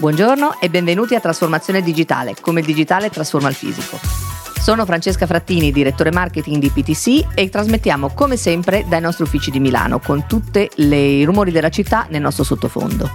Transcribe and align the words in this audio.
Buongiorno 0.00 0.60
e 0.60 0.70
benvenuti 0.70 1.14
a 1.14 1.20
Trasformazione 1.20 1.82
Digitale, 1.82 2.34
come 2.40 2.60
il 2.60 2.66
digitale 2.66 3.10
trasforma 3.10 3.50
il 3.50 3.54
fisico. 3.54 3.98
Sono 4.58 4.86
Francesca 4.86 5.26
Frattini, 5.26 5.72
direttore 5.72 6.10
marketing 6.10 6.56
di 6.56 6.70
PTC 6.70 7.34
e 7.34 7.50
trasmettiamo 7.50 8.08
come 8.14 8.38
sempre 8.38 8.86
dai 8.88 9.02
nostri 9.02 9.24
uffici 9.24 9.50
di 9.50 9.60
Milano 9.60 9.98
con 9.98 10.26
tutti 10.26 10.66
i 10.76 11.22
rumori 11.24 11.50
della 11.52 11.68
città 11.68 12.06
nel 12.08 12.22
nostro 12.22 12.44
sottofondo. 12.44 13.10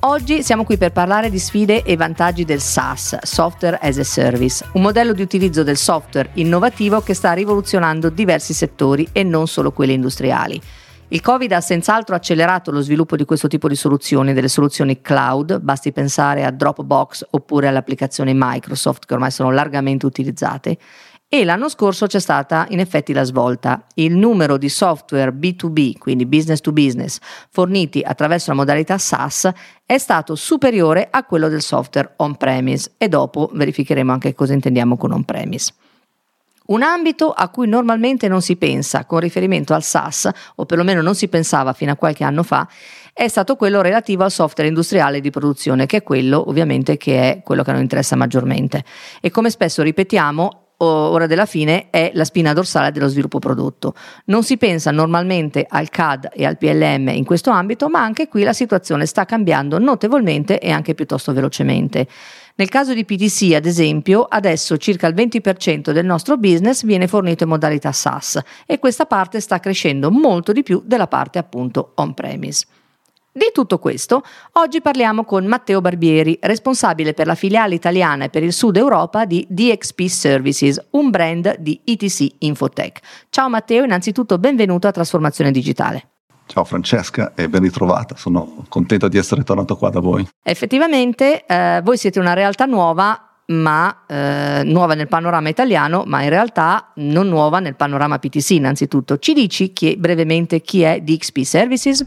Oggi 0.00 0.42
siamo 0.42 0.64
qui 0.64 0.78
per 0.78 0.92
parlare 0.92 1.28
di 1.28 1.38
sfide 1.38 1.82
e 1.82 1.94
vantaggi 1.94 2.46
del 2.46 2.62
SaaS, 2.62 3.18
Software 3.20 3.78
as 3.82 3.98
a 3.98 4.04
Service, 4.04 4.64
un 4.72 4.80
modello 4.80 5.12
di 5.12 5.20
utilizzo 5.20 5.62
del 5.62 5.76
software 5.76 6.30
innovativo 6.34 7.02
che 7.02 7.12
sta 7.12 7.34
rivoluzionando 7.34 8.08
diversi 8.08 8.54
settori 8.54 9.06
e 9.12 9.24
non 9.24 9.46
solo 9.46 9.72
quelli 9.72 9.92
industriali. 9.92 10.58
Il 11.14 11.20
Covid 11.20 11.52
ha 11.52 11.60
senz'altro 11.60 12.16
accelerato 12.16 12.72
lo 12.72 12.80
sviluppo 12.80 13.14
di 13.14 13.24
questo 13.24 13.46
tipo 13.46 13.68
di 13.68 13.76
soluzioni, 13.76 14.32
delle 14.32 14.48
soluzioni 14.48 15.00
cloud, 15.00 15.60
basti 15.60 15.92
pensare 15.92 16.44
a 16.44 16.50
Dropbox 16.50 17.28
oppure 17.30 17.68
alle 17.68 17.78
applicazioni 17.78 18.32
Microsoft 18.34 19.06
che 19.06 19.14
ormai 19.14 19.30
sono 19.30 19.52
largamente 19.52 20.06
utilizzate. 20.06 20.76
E 21.28 21.44
l'anno 21.44 21.68
scorso 21.68 22.06
c'è 22.06 22.18
stata 22.18 22.66
in 22.70 22.80
effetti 22.80 23.12
la 23.12 23.22
svolta. 23.22 23.86
Il 23.94 24.16
numero 24.16 24.56
di 24.56 24.68
software 24.68 25.30
B2B, 25.30 25.98
quindi 25.98 26.26
business 26.26 26.58
to 26.58 26.72
business, 26.72 27.20
forniti 27.48 28.00
attraverso 28.00 28.50
la 28.50 28.56
modalità 28.56 28.98
SaaS 28.98 29.52
è 29.86 29.98
stato 29.98 30.34
superiore 30.34 31.06
a 31.12 31.22
quello 31.22 31.48
del 31.48 31.62
software 31.62 32.14
on-premise 32.16 32.94
e 32.98 33.06
dopo 33.06 33.50
verificheremo 33.52 34.10
anche 34.10 34.34
cosa 34.34 34.52
intendiamo 34.52 34.96
con 34.96 35.12
on-premise. 35.12 35.74
Un 36.66 36.82
ambito 36.82 37.30
a 37.30 37.50
cui 37.50 37.68
normalmente 37.68 38.26
non 38.26 38.40
si 38.40 38.56
pensa 38.56 39.04
con 39.04 39.20
riferimento 39.20 39.74
al 39.74 39.82
SaaS, 39.82 40.30
o 40.54 40.64
perlomeno 40.64 41.02
non 41.02 41.14
si 41.14 41.28
pensava 41.28 41.74
fino 41.74 41.92
a 41.92 41.96
qualche 41.96 42.24
anno 42.24 42.42
fa, 42.42 42.66
è 43.12 43.28
stato 43.28 43.56
quello 43.56 43.82
relativo 43.82 44.24
al 44.24 44.30
software 44.30 44.68
industriale 44.68 45.20
di 45.20 45.28
produzione, 45.28 45.84
che 45.84 45.98
è 45.98 46.02
quello 46.02 46.48
ovviamente 46.48 46.96
che 46.96 47.20
è 47.20 47.42
quello 47.42 47.62
che 47.62 47.70
a 47.70 47.74
noi 47.74 47.82
interessa 47.82 48.16
maggiormente. 48.16 48.82
E 49.20 49.30
come 49.30 49.50
spesso 49.50 49.82
ripetiamo, 49.82 50.64
ora 50.78 51.26
della 51.26 51.46
fine 51.46 51.90
è 51.90 52.10
la 52.14 52.24
spina 52.24 52.52
dorsale 52.52 52.90
dello 52.90 53.08
sviluppo 53.08 53.38
prodotto. 53.38 53.94
Non 54.26 54.42
si 54.42 54.56
pensa 54.56 54.90
normalmente 54.90 55.66
al 55.68 55.90
CAD 55.90 56.30
e 56.32 56.46
al 56.46 56.56
PLM 56.56 57.08
in 57.08 57.24
questo 57.24 57.50
ambito, 57.50 57.88
ma 57.88 58.02
anche 58.02 58.26
qui 58.26 58.42
la 58.42 58.52
situazione 58.52 59.06
sta 59.06 59.24
cambiando 59.24 59.78
notevolmente 59.78 60.58
e 60.58 60.70
anche 60.70 60.94
piuttosto 60.94 61.32
velocemente. 61.32 62.06
Nel 62.56 62.68
caso 62.68 62.94
di 62.94 63.04
PTC, 63.04 63.52
ad 63.54 63.66
esempio, 63.66 64.22
adesso 64.22 64.76
circa 64.76 65.08
il 65.08 65.14
20% 65.14 65.90
del 65.90 66.04
nostro 66.04 66.36
business 66.36 66.84
viene 66.84 67.08
fornito 67.08 67.42
in 67.42 67.48
modalità 67.48 67.90
SaaS 67.90 68.40
e 68.64 68.78
questa 68.78 69.06
parte 69.06 69.40
sta 69.40 69.58
crescendo 69.58 70.12
molto 70.12 70.52
di 70.52 70.62
più 70.62 70.80
della 70.84 71.08
parte 71.08 71.40
appunto 71.40 71.94
on-premise. 71.96 72.66
Di 73.32 73.50
tutto 73.52 73.80
questo, 73.80 74.22
oggi 74.52 74.80
parliamo 74.80 75.24
con 75.24 75.44
Matteo 75.46 75.80
Barbieri, 75.80 76.38
responsabile 76.42 77.12
per 77.12 77.26
la 77.26 77.34
filiale 77.34 77.74
italiana 77.74 78.26
e 78.26 78.30
per 78.30 78.44
il 78.44 78.52
Sud 78.52 78.76
Europa 78.76 79.24
di 79.24 79.44
DXP 79.50 80.02
Services, 80.02 80.80
un 80.90 81.10
brand 81.10 81.56
di 81.58 81.80
ETC 81.82 82.34
Infotech. 82.38 83.00
Ciao 83.30 83.48
Matteo, 83.48 83.82
innanzitutto 83.82 84.38
benvenuto 84.38 84.86
a 84.86 84.92
Trasformazione 84.92 85.50
Digitale. 85.50 86.13
Ciao 86.46 86.64
Francesca 86.64 87.32
e 87.34 87.48
ben 87.48 87.62
ritrovata, 87.62 88.16
sono 88.16 88.64
contento 88.68 89.08
di 89.08 89.16
essere 89.16 89.42
tornato 89.42 89.76
qua 89.76 89.90
da 89.90 90.00
voi. 90.00 90.26
Effettivamente 90.42 91.44
eh, 91.46 91.80
voi 91.82 91.96
siete 91.96 92.20
una 92.20 92.34
realtà 92.34 92.66
nuova, 92.66 93.18
ma 93.46 94.04
eh, 94.06 94.62
nuova 94.64 94.94
nel 94.94 95.08
panorama 95.08 95.48
italiano, 95.48 96.04
ma 96.06 96.22
in 96.22 96.28
realtà 96.28 96.92
non 96.96 97.28
nuova 97.28 97.60
nel 97.60 97.74
panorama 97.74 98.18
PTC 98.18 98.50
innanzitutto. 98.50 99.18
Ci 99.18 99.32
dici 99.32 99.72
chi, 99.72 99.96
brevemente 99.96 100.60
chi 100.60 100.82
è 100.82 101.00
DXP 101.00 101.40
Services? 101.40 102.06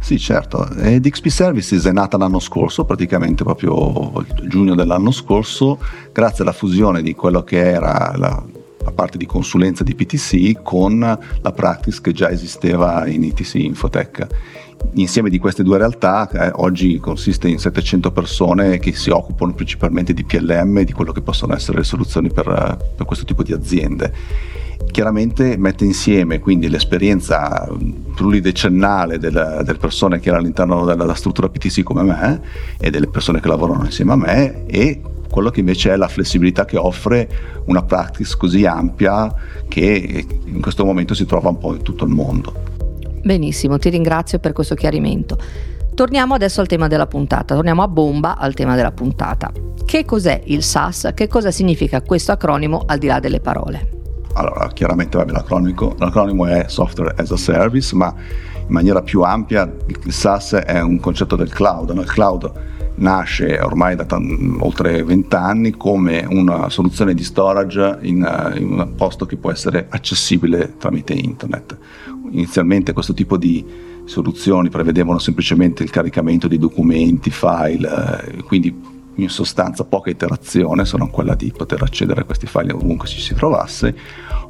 Sì, 0.00 0.18
certo. 0.18 0.68
E 0.76 1.00
DXP 1.00 1.26
Services 1.26 1.84
è 1.84 1.92
nata 1.92 2.16
l'anno 2.16 2.38
scorso, 2.38 2.84
praticamente 2.84 3.44
proprio 3.44 4.24
giugno 4.46 4.74
dell'anno 4.74 5.10
scorso, 5.10 5.78
grazie 6.12 6.44
alla 6.44 6.52
fusione 6.52 7.02
di 7.02 7.14
quello 7.14 7.42
che 7.42 7.58
era 7.58 8.14
la 8.16 8.42
la 8.88 8.94
parte 8.94 9.18
di 9.18 9.26
consulenza 9.26 9.84
di 9.84 9.94
PTC 9.94 10.62
con 10.62 10.98
la 10.98 11.52
practice 11.52 12.00
che 12.00 12.12
già 12.12 12.30
esisteva 12.30 13.06
in 13.06 13.22
ITC 13.22 13.54
Infotech. 13.54 14.26
Insieme 14.94 15.28
di 15.28 15.38
queste 15.38 15.62
due 15.62 15.76
realtà 15.76 16.30
eh, 16.30 16.50
oggi 16.54 16.98
consiste 16.98 17.48
in 17.48 17.58
700 17.58 18.12
persone 18.12 18.78
che 18.78 18.94
si 18.94 19.10
occupano 19.10 19.52
principalmente 19.52 20.14
di 20.14 20.24
PLM 20.24 20.78
e 20.78 20.84
di 20.84 20.92
quello 20.92 21.12
che 21.12 21.20
possono 21.20 21.54
essere 21.54 21.78
le 21.78 21.84
soluzioni 21.84 22.30
per, 22.30 22.44
per 22.96 23.06
questo 23.06 23.24
tipo 23.24 23.42
di 23.42 23.52
aziende 23.52 24.12
chiaramente 24.92 25.56
mette 25.58 25.84
insieme 25.84 26.38
quindi 26.38 26.68
l'esperienza 26.68 27.68
pluridecennale 28.14 29.18
delle, 29.18 29.60
delle 29.64 29.78
persone 29.78 30.20
che 30.20 30.28
erano 30.28 30.44
all'interno 30.44 30.84
della, 30.84 30.94
della, 30.94 31.14
struttura 31.14 31.48
PTC 31.48 31.82
come 31.82 32.02
me 32.04 32.40
e 32.78 32.88
delle 32.88 33.08
persone 33.08 33.40
che 33.40 33.48
lavorano 33.48 33.84
insieme 33.84 34.12
a 34.12 34.16
me 34.16 34.66
e 34.66 35.00
quello 35.38 35.52
che 35.52 35.60
invece 35.60 35.92
è 35.92 35.96
la 35.96 36.08
flessibilità 36.08 36.64
che 36.64 36.76
offre 36.76 37.28
una 37.66 37.84
practice 37.84 38.36
così 38.36 38.66
ampia 38.66 39.32
che 39.68 40.26
in 40.44 40.60
questo 40.60 40.84
momento 40.84 41.14
si 41.14 41.26
trova 41.26 41.50
un 41.50 41.58
po' 41.58 41.74
in 41.74 41.82
tutto 41.82 42.04
il 42.04 42.10
mondo. 42.10 42.52
Benissimo, 43.22 43.78
ti 43.78 43.88
ringrazio 43.88 44.40
per 44.40 44.52
questo 44.52 44.74
chiarimento. 44.74 45.38
Torniamo 45.94 46.34
adesso 46.34 46.60
al 46.60 46.66
tema 46.66 46.88
della 46.88 47.06
puntata, 47.06 47.54
torniamo 47.54 47.84
a 47.84 47.88
bomba 47.88 48.36
al 48.36 48.54
tema 48.54 48.74
della 48.74 48.90
puntata. 48.90 49.52
Che 49.84 50.04
cos'è 50.04 50.42
il 50.46 50.64
SaaS? 50.64 51.12
Che 51.14 51.28
cosa 51.28 51.52
significa 51.52 52.02
questo 52.02 52.32
acronimo 52.32 52.82
al 52.84 52.98
di 52.98 53.06
là 53.06 53.20
delle 53.20 53.38
parole? 53.38 53.90
Allora, 54.32 54.68
chiaramente 54.72 55.18
vabbè, 55.18 55.30
l'acronimo, 55.30 55.94
l'acronimo 55.98 56.46
è 56.46 56.64
Software 56.66 57.14
as 57.16 57.30
a 57.30 57.36
Service, 57.36 57.94
ma 57.94 58.12
in 58.16 58.72
maniera 58.72 59.02
più 59.02 59.22
ampia 59.22 59.72
il 59.86 60.12
SaaS 60.12 60.54
è 60.54 60.80
un 60.80 60.98
concetto 60.98 61.36
del 61.36 61.52
cloud. 61.52 61.90
No? 61.90 62.00
Il 62.00 62.10
cloud 62.10 62.52
nasce 62.98 63.58
ormai 63.60 63.96
da 63.96 64.04
t- 64.04 64.16
oltre 64.60 65.02
vent'anni 65.02 65.72
come 65.72 66.26
una 66.28 66.68
soluzione 66.68 67.14
di 67.14 67.22
storage 67.22 67.98
in, 68.02 68.22
uh, 68.22 68.56
in, 68.56 68.72
un 68.72 68.94
posto 68.96 69.26
che 69.26 69.36
può 69.36 69.50
essere 69.50 69.86
accessibile 69.88 70.74
tramite 70.78 71.14
internet. 71.14 71.76
Inizialmente 72.30 72.92
questo 72.92 73.14
tipo 73.14 73.36
di 73.36 73.64
soluzioni 74.04 74.68
prevedevano 74.68 75.18
semplicemente 75.18 75.82
il 75.82 75.90
caricamento 75.90 76.48
di 76.48 76.58
documenti, 76.58 77.30
file, 77.30 77.88
uh, 77.88 78.42
quindi 78.44 78.96
in 79.18 79.28
sostanza 79.28 79.84
poca 79.84 80.10
iterazione, 80.10 80.84
se 80.84 80.96
non 80.96 81.10
quella 81.10 81.34
di 81.34 81.52
poter 81.56 81.82
accedere 81.82 82.22
a 82.22 82.24
questi 82.24 82.46
file 82.46 82.72
ovunque 82.72 83.06
ci 83.06 83.20
si 83.20 83.34
trovasse. 83.34 83.94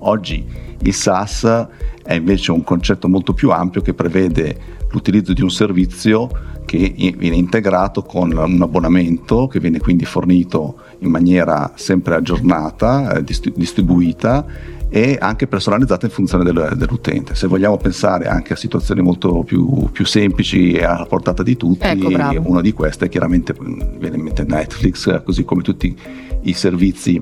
Oggi 0.00 0.44
il 0.80 0.94
SaaS 0.94 1.66
è 2.02 2.14
invece 2.14 2.52
un 2.52 2.62
concetto 2.62 3.08
molto 3.08 3.32
più 3.32 3.50
ampio 3.50 3.80
che 3.80 3.94
prevede 3.94 4.76
l'utilizzo 4.90 5.32
di 5.32 5.42
un 5.42 5.50
servizio 5.50 6.28
che 6.64 6.94
viene 7.16 7.36
integrato 7.36 8.02
con 8.02 8.30
un 8.30 8.62
abbonamento 8.62 9.46
che 9.46 9.58
viene 9.58 9.78
quindi 9.78 10.04
fornito 10.04 10.76
in 10.98 11.10
maniera 11.10 11.72
sempre 11.76 12.14
aggiornata, 12.14 13.14
eh, 13.14 13.24
distribuita 13.24 14.44
e 14.90 15.18
anche 15.20 15.46
personalizzata 15.46 16.06
in 16.06 16.12
funzione 16.12 16.44
del, 16.44 16.74
dell'utente. 16.76 17.34
Se 17.34 17.46
vogliamo 17.46 17.76
pensare 17.76 18.26
anche 18.26 18.54
a 18.54 18.56
situazioni 18.56 19.02
molto 19.02 19.42
più, 19.42 19.90
più 19.90 20.06
semplici 20.06 20.72
e 20.72 20.84
alla 20.84 21.06
portata 21.06 21.42
di 21.42 21.56
tutti, 21.56 21.86
ecco, 21.86 22.08
una 22.44 22.60
di 22.60 22.72
queste 22.72 23.08
chiaramente 23.08 23.54
viene 23.98 24.16
in 24.16 24.22
mente 24.22 24.44
Netflix, 24.44 25.22
così 25.22 25.44
come 25.44 25.62
tutti 25.62 25.94
i 26.42 26.52
servizi 26.52 27.20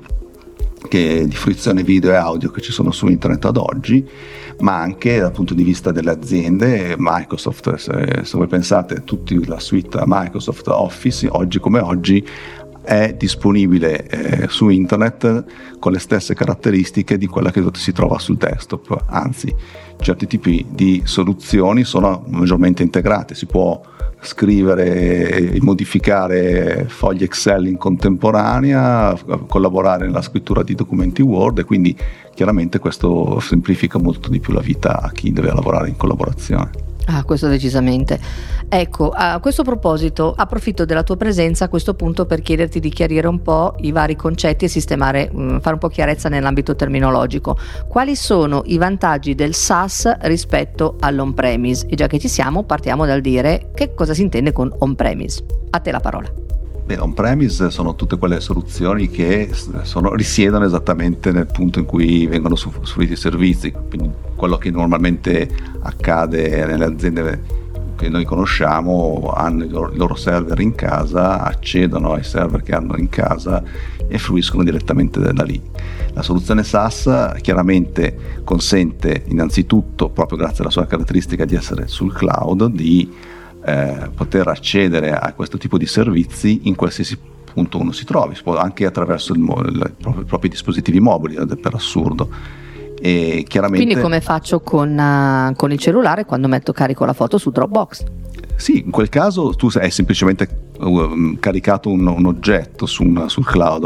che, 0.87 1.25
di 1.27 1.35
fruizione 1.35 1.83
video 1.83 2.11
e 2.11 2.15
audio 2.15 2.51
che 2.51 2.61
ci 2.61 2.71
sono 2.71 2.91
su 2.91 3.07
internet 3.07 3.45
ad 3.45 3.57
oggi 3.57 4.05
ma 4.59 4.79
anche 4.79 5.19
dal 5.19 5.31
punto 5.31 5.53
di 5.53 5.63
vista 5.63 5.91
delle 5.91 6.11
aziende, 6.11 6.95
Microsoft, 6.97 7.75
se, 7.75 8.21
se 8.23 8.37
voi 8.37 8.47
pensate 8.47 9.03
tutta 9.03 9.35
la 9.45 9.59
suite 9.59 10.01
Microsoft 10.05 10.67
Office, 10.67 11.27
oggi 11.29 11.59
come 11.59 11.79
oggi 11.79 12.25
è 12.87 13.13
disponibile 13.17 14.07
eh, 14.07 14.47
su 14.47 14.69
internet 14.69 15.43
con 15.77 15.91
le 15.91 15.99
stesse 15.99 16.33
caratteristiche 16.33 17.17
di 17.17 17.27
quella 17.27 17.51
che 17.51 17.61
si 17.73 17.91
trova 17.91 18.17
sul 18.17 18.37
desktop, 18.37 19.03
anzi 19.07 19.53
certi 19.99 20.25
tipi 20.25 20.65
di 20.69 21.01
soluzioni 21.03 21.83
sono 21.83 22.23
maggiormente 22.27 22.83
integrate, 22.83 23.35
si 23.35 23.45
può 23.45 23.81
scrivere 24.21 25.51
e 25.51 25.59
modificare 25.61 26.85
fogli 26.87 27.23
Excel 27.23 27.67
in 27.67 27.77
contemporanea, 27.77 29.15
collaborare 29.47 30.05
nella 30.05 30.21
scrittura 30.21 30.63
di 30.63 30.73
documenti 30.73 31.21
Word 31.21 31.59
e 31.59 31.63
quindi 31.65 31.95
chiaramente 32.33 32.79
questo 32.79 33.41
semplifica 33.41 33.99
molto 33.99 34.29
di 34.29 34.39
più 34.39 34.53
la 34.53 34.61
vita 34.61 35.01
a 35.01 35.11
chi 35.11 35.33
deve 35.33 35.53
lavorare 35.53 35.89
in 35.89 35.97
collaborazione. 35.97 36.95
Ah, 37.09 37.23
questo 37.23 37.47
decisamente. 37.47 38.19
Ecco, 38.67 39.11
a 39.11 39.39
questo 39.39 39.63
proposito 39.63 40.33
approfitto 40.35 40.83
della 40.83 41.03
tua 41.03 41.15
presenza 41.15 41.65
a 41.65 41.69
questo 41.69 41.93
punto 41.93 42.25
per 42.25 42.41
chiederti 42.41 42.81
di 42.81 42.89
chiarire 42.89 43.27
un 43.27 43.41
po' 43.41 43.75
i 43.79 43.91
vari 43.91 44.17
concetti 44.17 44.65
e 44.65 44.67
sistemare, 44.67 45.31
mm, 45.33 45.59
fare 45.59 45.73
un 45.73 45.79
po' 45.79 45.87
chiarezza 45.87 46.27
nell'ambito 46.27 46.75
terminologico. 46.75 47.57
Quali 47.87 48.15
sono 48.17 48.63
i 48.65 48.77
vantaggi 48.77 49.35
del 49.35 49.53
SaaS 49.53 50.17
rispetto 50.21 50.97
all'on-premise? 50.99 51.87
E 51.87 51.95
già 51.95 52.07
che 52.07 52.19
ci 52.19 52.27
siamo, 52.27 52.63
partiamo 52.63 53.05
dal 53.05 53.21
dire 53.21 53.71
che 53.73 53.93
cosa 53.93 54.13
si 54.13 54.23
intende 54.23 54.51
con 54.51 54.73
on-premise. 54.79 55.45
A 55.69 55.79
te 55.79 55.91
la 55.91 56.01
parola. 56.01 56.46
Beh, 56.87 56.99
on-premise 56.99 57.69
sono 57.69 57.95
tutte 57.95 58.17
quelle 58.17 58.39
soluzioni 58.39 59.09
che 59.09 59.49
sono, 59.81 60.13
risiedono 60.13 60.63
esattamente 60.63 61.33
nel 61.33 61.45
punto 61.45 61.79
in 61.79 61.85
cui 61.85 62.25
vengono 62.27 62.53
usufruiti 62.53 63.11
i 63.11 63.17
servizi, 63.17 63.73
quindi 63.73 64.09
quello 64.37 64.55
che 64.55 64.71
normalmente 64.71 65.49
accade 65.81 66.65
nelle 66.65 66.85
aziende 66.85 67.43
che 67.97 68.07
noi 68.07 68.23
conosciamo 68.23 69.33
hanno 69.35 69.65
i 69.65 69.69
loro, 69.69 69.91
i 69.91 69.97
loro 69.97 70.15
server 70.15 70.61
in 70.61 70.75
casa, 70.75 71.43
accedono 71.43 72.13
ai 72.13 72.23
server 72.23 72.63
che 72.63 72.73
hanno 72.73 72.95
in 72.95 73.09
casa 73.09 73.61
e 74.07 74.17
fruiscono 74.17 74.63
direttamente 74.63 75.19
da 75.19 75.43
lì. 75.43 75.61
La 76.13 76.21
soluzione 76.21 76.63
SaaS 76.63 77.33
chiaramente 77.41 78.41
consente 78.45 79.23
innanzitutto, 79.25 80.07
proprio 80.07 80.37
grazie 80.37 80.61
alla 80.61 80.71
sua 80.71 80.85
caratteristica 80.85 81.43
di 81.43 81.55
essere 81.55 81.87
sul 81.87 82.13
cloud, 82.13 82.67
di 82.67 83.35
eh, 83.67 84.09
poter 84.15 84.47
accedere 84.47 85.11
a 85.11 85.33
questo 85.33 85.57
tipo 85.57 85.77
di 85.77 85.85
servizi 85.85 86.61
in 86.63 86.75
qualsiasi 86.75 87.17
punto 87.53 87.79
uno 87.79 87.91
si 87.91 88.05
trovi, 88.05 88.37
anche 88.55 88.85
attraverso 88.85 89.33
il, 89.33 89.41
il, 89.41 89.93
i 90.19 90.23
propri 90.23 90.47
dispositivi 90.47 91.01
mobili, 91.01 91.35
per 91.57 91.73
assurdo. 91.73 92.29
E 92.99 93.43
chiaramente, 93.45 93.83
Quindi 93.83 94.01
come 94.01 94.21
faccio 94.21 94.61
con, 94.61 94.97
uh, 94.97 95.53
con 95.55 95.71
il 95.73 95.79
cellulare 95.79 96.23
quando 96.23 96.47
metto 96.47 96.71
carico 96.71 97.03
la 97.03 97.11
foto 97.11 97.37
su 97.37 97.51
Dropbox? 97.51 98.05
Sì, 98.55 98.83
in 98.85 98.91
quel 98.91 99.09
caso 99.09 99.53
tu 99.53 99.69
hai 99.75 99.91
semplicemente 99.91 100.47
uh, 100.79 101.37
caricato 101.37 101.89
un, 101.89 102.07
un 102.07 102.25
oggetto 102.25 102.85
su 102.85 103.03
una, 103.03 103.27
sul 103.27 103.45
cloud. 103.45 103.83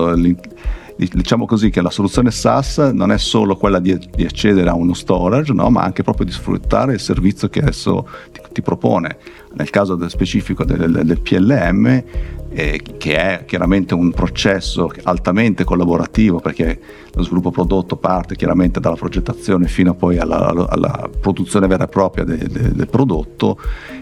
Diciamo 1.10 1.48
così 1.48 1.72
che 1.72 1.82
la 1.82 1.90
soluzione 1.90 2.30
SaaS 2.30 2.78
non 2.94 3.12
è 3.12 3.18
solo 3.18 3.56
quella 3.58 3.80
di, 3.80 3.98
di 4.16 4.24
accedere 4.24 4.70
a 4.70 4.76
uno 4.76 4.94
storage, 4.94 5.52
no? 5.52 5.68
ma 5.72 5.82
anche 5.82 6.04
proprio 6.04 6.28
di 6.28 6.32
sfruttare 6.32 6.94
il 6.94 7.00
servizio 7.00 7.50
che 7.50 7.60
adesso 7.60 8.08
ti, 8.32 8.40
ti 8.52 8.62
propone. 8.62 9.18
Nel 9.54 9.72
caso 9.72 9.96
del 9.96 10.12
specifico 10.12 10.64
del, 10.64 11.02
del 11.04 11.20
PLM, 11.20 12.04
eh, 12.52 12.82
che 13.00 13.16
è 13.16 13.46
chiaramente 13.46 13.96
un 13.96 14.12
processo 14.12 14.92
altamente 15.04 15.64
collaborativo 15.64 16.40
perché 16.40 16.80
lo 17.14 17.24
sviluppo 17.24 17.50
prodotto 17.50 17.96
parte 17.96 18.36
chiaramente 18.36 18.80
dalla 18.80 18.96
progettazione 18.96 19.68
fino 19.68 19.96
poi 19.96 20.20
alla, 20.20 20.68
alla 20.70 21.10
produzione 21.20 21.66
vera 21.66 21.86
e 21.86 21.88
propria 21.88 22.26
de, 22.26 22.38
de, 22.38 22.74
del 22.74 22.88
prodotto, 22.88 23.58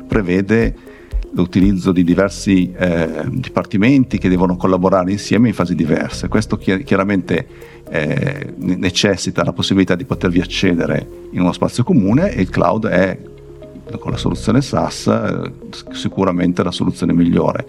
prevede 0.05 0.75
l'utilizzo 1.31 1.91
di 1.91 2.03
diversi 2.03 2.71
eh, 2.75 3.23
dipartimenti 3.29 4.17
che 4.17 4.29
devono 4.29 4.55
collaborare 4.55 5.11
insieme 5.11 5.49
in 5.49 5.53
fasi 5.53 5.75
diverse. 5.75 6.27
Questo 6.27 6.57
chiaramente 6.57 7.47
eh, 7.89 8.53
necessita 8.57 9.43
la 9.43 9.53
possibilità 9.53 9.95
di 9.95 10.05
potervi 10.05 10.39
accedere 10.39 11.07
in 11.31 11.41
uno 11.41 11.51
spazio 11.51 11.83
comune 11.83 12.33
e 12.33 12.41
il 12.41 12.49
cloud 12.49 12.87
è 12.87 13.17
con 13.97 14.11
la 14.11 14.17
soluzione 14.17 14.61
SaaS 14.61 15.07
eh, 15.07 15.51
sicuramente 15.93 16.63
la 16.63 16.71
soluzione 16.71 17.13
migliore. 17.13 17.67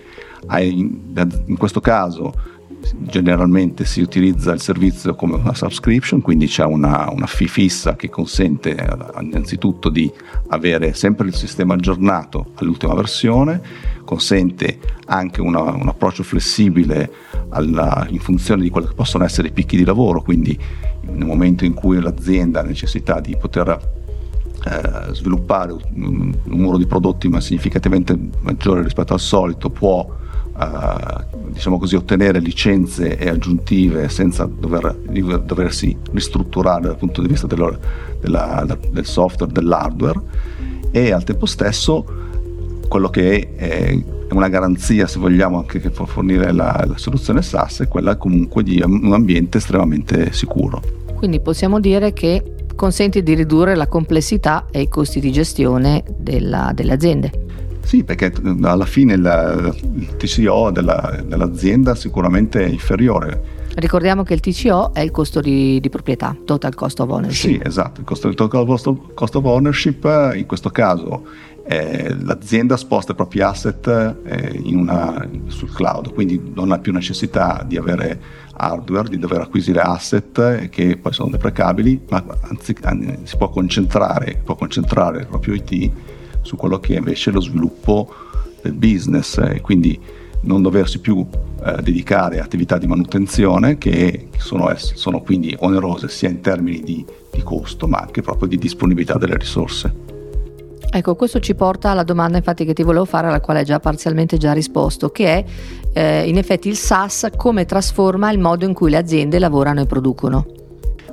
In 0.51 1.57
questo 1.59 1.81
caso 1.81 2.59
generalmente 2.99 3.85
si 3.85 4.01
utilizza 4.01 4.53
il 4.53 4.61
servizio 4.61 5.15
come 5.15 5.35
una 5.35 5.55
subscription, 5.55 6.21
quindi 6.21 6.47
c'è 6.47 6.65
una, 6.65 7.09
una 7.11 7.27
fee 7.27 7.47
fissa 7.47 7.97
che 7.97 8.09
consente 8.09 8.75
eh, 8.75 8.97
innanzitutto 9.21 9.89
di 9.89 10.11
avere 10.49 10.95
sempre 10.95 11.27
il 11.27 11.35
sistema 11.35 11.75
aggiornato 11.75 12.53
all'ultima 12.57 12.95
versione, 12.95 13.61
consente 14.05 14.79
anche 15.07 15.41
una, 15.41 15.61
un 15.61 15.89
approccio 15.89 16.23
flessibile 16.23 17.11
alla, 17.51 18.07
in 18.09 18.21
funzione 18.21 18.63
di 18.63 18.71
quelli 18.71 18.89
che 18.89 18.95
possono 18.95 19.25
essere 19.25 19.49
i 19.49 19.53
picchi 19.53 19.77
di 19.77 19.85
lavoro, 19.85 20.23
quindi 20.23 20.59
nel 21.03 21.27
momento 21.27 21.65
in 21.65 21.75
cui 21.75 22.01
l'azienda 22.01 22.61
ha 22.61 22.65
necessità 22.65 23.21
di 23.21 23.37
poter 23.37 23.99
eh, 24.63 25.15
sviluppare 25.15 25.73
un 25.73 26.35
numero 26.45 26.77
di 26.77 26.87
prodotti 26.87 27.29
ma 27.29 27.41
significativamente 27.41 28.19
maggiore 28.41 28.83
rispetto 28.83 29.15
al 29.15 29.21
solito 29.21 29.71
può 29.71 30.19
eh, 30.61 31.25
diciamo 31.53 31.79
così, 31.79 31.97
ottenere 31.97 32.39
licenze 32.41 33.17
aggiuntive 33.19 34.09
senza 34.09 34.45
dover, 34.45 34.95
doversi 35.45 35.97
ristrutturare 36.13 36.83
dal 36.83 36.97
punto 36.97 37.23
di 37.23 37.29
vista 37.29 37.47
dello, 37.47 37.79
della, 38.21 38.67
del 38.91 39.07
software, 39.07 39.53
dell'hardware 39.53 40.21
e 40.91 41.13
al 41.13 41.25
tempo 41.25 41.47
stesso 41.47 42.05
quello 42.89 43.09
che 43.09 43.55
è, 43.55 44.03
è 44.29 44.35
una 44.35 44.49
garanzia 44.49 45.07
se 45.07 45.19
vogliamo 45.19 45.59
anche 45.59 45.81
che 45.81 45.91
può 45.91 46.05
fornire 46.05 46.53
la, 46.53 46.85
la 46.87 46.97
soluzione 46.97 47.43
SaaS 47.43 47.83
è 47.83 47.89
quella 47.89 48.17
comunque 48.17 48.63
di 48.63 48.83
un 48.85 49.13
ambiente 49.13 49.59
estremamente 49.59 50.33
sicuro. 50.33 50.83
Quindi 51.15 51.41
possiamo 51.41 51.81
dire 51.81 52.13
che 52.13 52.43
consente 52.75 53.23
di 53.23 53.35
ridurre 53.35 53.75
la 53.75 53.87
complessità 53.87 54.67
e 54.71 54.81
i 54.81 54.89
costi 54.89 55.21
di 55.21 55.31
gestione 55.31 56.03
della, 56.17 56.73
delle 56.75 56.93
aziende. 56.93 57.40
Sì, 57.91 58.05
perché 58.05 58.33
alla 58.63 58.85
fine 58.85 59.15
il, 59.15 59.75
il 59.97 60.17
TCO 60.17 60.71
della, 60.71 61.25
dell'azienda 61.27 61.97
sicuramente 61.97 62.65
è 62.65 62.69
inferiore. 62.69 63.59
Ricordiamo 63.75 64.23
che 64.23 64.33
il 64.33 64.39
TCO 64.39 64.95
è 64.95 65.01
il 65.01 65.11
costo 65.11 65.41
di, 65.41 65.81
di 65.81 65.89
proprietà, 65.89 66.37
Total 66.45 66.73
Cost 66.73 67.01
of 67.01 67.11
Ownership. 67.11 67.51
Sì, 67.51 67.61
esatto, 67.61 67.99
il 67.99 68.07
costo, 68.07 68.29
il 68.29 68.37
total 68.37 68.65
cost 69.13 69.35
of 69.35 69.45
ownership 69.45 70.05
in 70.37 70.47
questo 70.47 70.71
caso 70.71 71.27
eh, 71.65 72.15
l'azienda 72.21 72.77
sposta 72.77 73.11
i 73.11 73.17
propri 73.17 73.41
asset 73.41 73.89
eh, 74.23 74.63
una, 74.67 75.29
sul 75.49 75.73
cloud, 75.73 76.13
quindi 76.13 76.53
non 76.55 76.71
ha 76.71 76.79
più 76.79 76.93
necessità 76.93 77.65
di 77.67 77.77
avere 77.77 78.21
hardware, 78.53 79.09
di 79.09 79.19
dover 79.19 79.41
acquisire 79.41 79.81
asset 79.81 80.69
che 80.69 80.97
poi 80.97 81.13
sono 81.13 81.31
deprecabili, 81.31 82.03
ma 82.09 82.25
anzi, 82.43 82.73
si 83.25 83.37
può 83.37 83.49
concentrare, 83.49 84.41
può 84.45 84.55
concentrare 84.55 85.23
il 85.23 85.27
proprio 85.27 85.55
IT 85.55 86.19
su 86.43 86.57
quello 86.57 86.79
che 86.79 86.95
è 86.95 86.99
invece 86.99 87.31
lo 87.31 87.41
sviluppo 87.41 88.13
del 88.63 88.75
business 88.75 89.39
e 89.39 89.61
quindi 89.61 89.99
non 90.43 90.63
doversi 90.63 91.01
più 91.01 91.27
eh, 91.65 91.83
dedicare 91.83 92.41
a 92.41 92.45
attività 92.45 92.79
di 92.79 92.87
manutenzione 92.87 93.77
che 93.79 94.29
sono, 94.39 94.73
sono, 94.77 95.21
quindi 95.21 95.55
onerose 95.61 96.09
sia 96.09 96.29
in 96.29 96.41
termini 96.41 96.81
di, 96.81 97.05
di 97.31 97.43
costo 97.43 97.87
ma 97.87 97.99
anche 97.99 98.23
proprio 98.23 98.49
di 98.49 98.57
disponibilità 98.57 99.19
delle 99.19 99.37
risorse. 99.37 100.09
Ecco, 100.93 101.15
questo 101.15 101.39
ci 101.39 101.55
porta 101.55 101.91
alla 101.91 102.03
domanda 102.03 102.39
infatti 102.39 102.65
che 102.65 102.73
ti 102.73 102.83
volevo 102.83 103.05
fare, 103.05 103.29
alla 103.29 103.41
quale 103.41 103.61
hai 103.61 103.65
già 103.65 103.79
parzialmente 103.79 104.39
già 104.39 104.53
risposto, 104.53 105.11
che 105.11 105.27
è 105.27 105.45
eh, 105.93 106.29
in 106.29 106.37
effetti 106.37 106.69
il 106.69 106.77
SaaS 106.77 107.29
come 107.37 107.65
trasforma 107.65 108.33
il 108.33 108.41
modo 108.41 108.65
in 108.65 108.73
cui 108.73 108.91
le 108.91 108.97
aziende 108.97 109.39
lavorano 109.39 109.83
e 109.83 109.87
producono. 109.87 110.60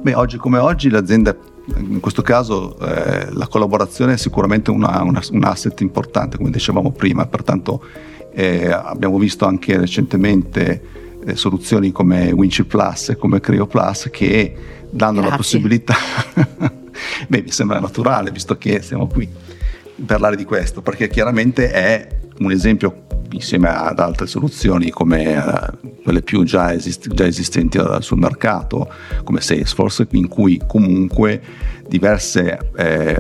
Beh, 0.02 0.14
oggi 0.14 0.38
come 0.38 0.58
oggi 0.58 0.90
le 0.90 0.98
aziende 0.98 1.38
in 1.76 2.00
questo 2.00 2.22
caso 2.22 2.78
eh, 2.80 3.28
la 3.32 3.48
collaborazione 3.48 4.14
è 4.14 4.18
sicuramente 4.18 4.72
una, 4.72 5.02
una, 5.02 5.22
un 5.32 5.44
asset 5.44 5.80
importante, 5.82 6.38
come 6.38 6.50
dicevamo 6.50 6.92
prima, 6.92 7.26
pertanto 7.26 7.84
eh, 8.32 8.72
abbiamo 8.72 9.18
visto 9.18 9.46
anche 9.46 9.78
recentemente 9.78 10.82
eh, 11.26 11.36
soluzioni 11.36 11.92
come 11.92 12.32
Winchi 12.32 12.64
Plus 12.64 13.10
e 13.10 13.18
come 13.18 13.40
Creo 13.40 13.68
Plus 13.68 14.08
che 14.12 14.56
danno 14.90 15.16
Grazie. 15.16 15.30
la 15.30 15.36
possibilità, 15.36 15.96
beh 17.28 17.42
mi 17.42 17.52
sembra 17.52 17.80
naturale 17.80 18.32
visto 18.32 18.58
che 18.58 18.82
siamo 18.82 19.08
qui 19.08 19.28
parlare 20.06 20.36
di 20.36 20.46
questo, 20.46 20.82
perché 20.82 21.10
chiaramente 21.10 21.72
è 21.72 22.08
un 22.40 22.52
esempio 22.52 23.06
insieme 23.32 23.68
ad 23.68 24.00
altre 24.00 24.26
soluzioni 24.28 24.90
come 24.90 25.38
uh, 25.38 25.94
quelle 26.04 26.22
più 26.22 26.44
già, 26.44 26.74
esist- 26.74 27.14
già 27.14 27.26
esistenti 27.26 27.78
uh, 27.78 28.00
sul 28.00 28.18
mercato, 28.18 28.90
come 29.24 29.42
Salesforce, 29.42 30.08
in 30.12 30.28
cui 30.28 30.62
comunque 30.66 31.42
diverse 31.88 32.72
eh, 32.76 33.18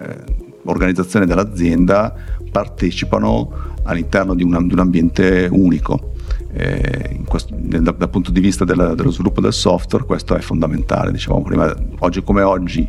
eh, 0.00 0.16
organizzazioni 0.64 1.26
dell'azienda 1.26 2.14
partecipano 2.50 3.72
all'interno 3.84 4.34
di 4.34 4.42
un, 4.42 4.66
di 4.66 4.72
un 4.72 4.78
ambiente 4.78 5.48
unico. 5.50 6.12
Eh, 6.52 7.20
questo, 7.26 7.54
dal, 7.58 7.96
dal, 7.96 8.10
punto 8.10 8.30
di 8.30 8.40
vista 8.40 8.64
della, 8.64 8.94
dello 8.94 9.10
sviluppo 9.10 9.40
del 9.40 9.52
software 9.52 10.04
questo 10.04 10.36
è 10.36 10.40
fondamentale, 10.40 11.10
diciamo 11.10 11.42
prima, 11.42 11.74
oggi 11.98 12.22
come 12.22 12.42
oggi 12.42 12.88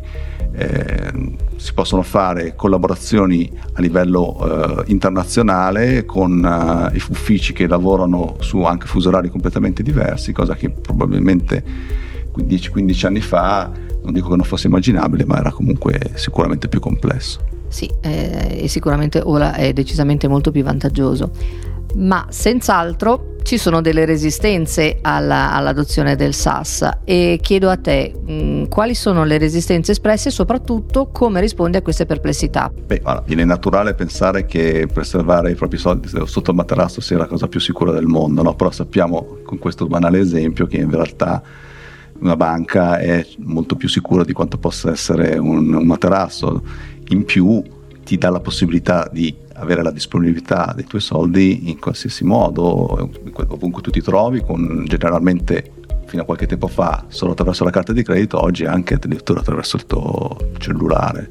eh, 0.56 1.12
si 1.56 1.74
possono 1.74 2.02
fare 2.02 2.54
collaborazioni 2.56 3.50
a 3.74 3.80
livello 3.80 4.84
eh, 4.84 4.90
internazionale 4.90 6.04
con 6.04 6.90
eh, 6.92 6.96
uffici 7.10 7.52
che 7.52 7.66
lavorano 7.66 8.36
su 8.40 8.62
anche 8.62 8.86
fusi 8.86 9.08
orari 9.08 9.28
completamente 9.28 9.82
diversi, 9.82 10.32
cosa 10.32 10.54
che 10.54 10.70
probabilmente 10.70 11.62
10-15 12.36 13.06
anni 13.06 13.20
fa 13.20 13.70
non 14.02 14.14
dico 14.14 14.28
che 14.28 14.36
non 14.36 14.44
fosse 14.44 14.68
immaginabile, 14.68 15.24
ma 15.24 15.38
era 15.38 15.50
comunque 15.50 15.98
sicuramente 16.14 16.68
più 16.68 16.78
complesso. 16.78 17.40
Sì, 17.68 17.90
eh, 18.00 18.60
e 18.62 18.68
sicuramente 18.68 19.20
ora 19.22 19.54
è 19.54 19.72
decisamente 19.72 20.28
molto 20.28 20.52
più 20.52 20.62
vantaggioso, 20.62 21.32
ma 21.96 22.26
senz'altro 22.30 23.34
ci 23.42 23.58
sono 23.58 23.80
delle 23.80 24.04
resistenze 24.04 24.98
alla, 25.02 25.52
all'adozione 25.52 26.16
del 26.16 26.34
SAS 26.34 26.98
e 27.04 27.38
chiedo 27.40 27.70
a 27.70 27.76
te 27.76 28.12
mh, 28.12 28.32
mm, 28.32 28.64
quali 28.64 28.94
sono 28.94 29.24
le 29.24 29.38
resistenze 29.38 29.92
espresse 29.92 30.28
e 30.28 30.32
soprattutto 30.32 31.10
come 31.12 31.40
rispondi 31.40 31.76
a 31.76 31.82
queste 31.82 32.06
perplessità. 32.06 32.72
Beh, 32.74 33.02
allora, 33.04 33.22
viene 33.24 33.44
naturale 33.44 33.94
pensare 33.94 34.46
che 34.46 34.88
preservare 34.92 35.52
i 35.52 35.54
propri 35.54 35.78
soldi 35.78 36.08
sotto 36.08 36.50
il 36.50 36.56
materasso 36.56 37.00
sia 37.00 37.18
la 37.18 37.26
cosa 37.26 37.46
più 37.46 37.60
sicura 37.60 37.92
del 37.92 38.06
mondo, 38.06 38.42
no? 38.42 38.54
però 38.54 38.72
sappiamo 38.72 39.38
con 39.44 39.58
questo 39.58 39.86
banale 39.86 40.18
esempio 40.18 40.66
che 40.66 40.78
in 40.78 40.90
realtà 40.90 41.40
una 42.18 42.36
banca 42.36 42.98
è 42.98 43.24
molto 43.38 43.76
più 43.76 43.88
sicura 43.88 44.24
di 44.24 44.32
quanto 44.32 44.58
possa 44.58 44.90
essere 44.90 45.38
un, 45.38 45.72
un 45.72 45.86
materasso. 45.86 46.64
In 47.10 47.24
più 47.24 47.62
ti 48.02 48.18
dà 48.18 48.30
la 48.30 48.40
possibilità 48.40 49.08
di 49.12 49.44
avere 49.56 49.82
la 49.82 49.90
disponibilità 49.90 50.72
dei 50.74 50.84
tuoi 50.84 51.00
soldi 51.00 51.70
in 51.70 51.78
qualsiasi 51.78 52.24
modo, 52.24 53.10
ovunque 53.48 53.82
tu 53.82 53.90
ti 53.90 54.00
trovi, 54.00 54.42
con 54.42 54.84
generalmente 54.86 55.72
fino 56.06 56.22
a 56.22 56.24
qualche 56.24 56.46
tempo 56.46 56.68
fa 56.68 57.04
solo 57.08 57.32
attraverso 57.32 57.64
la 57.64 57.70
carta 57.70 57.92
di 57.92 58.02
credito, 58.02 58.40
oggi 58.40 58.64
anche 58.64 58.94
addirittura 58.94 59.40
attraverso 59.40 59.76
il 59.76 59.86
tuo 59.86 60.36
cellulare. 60.58 61.30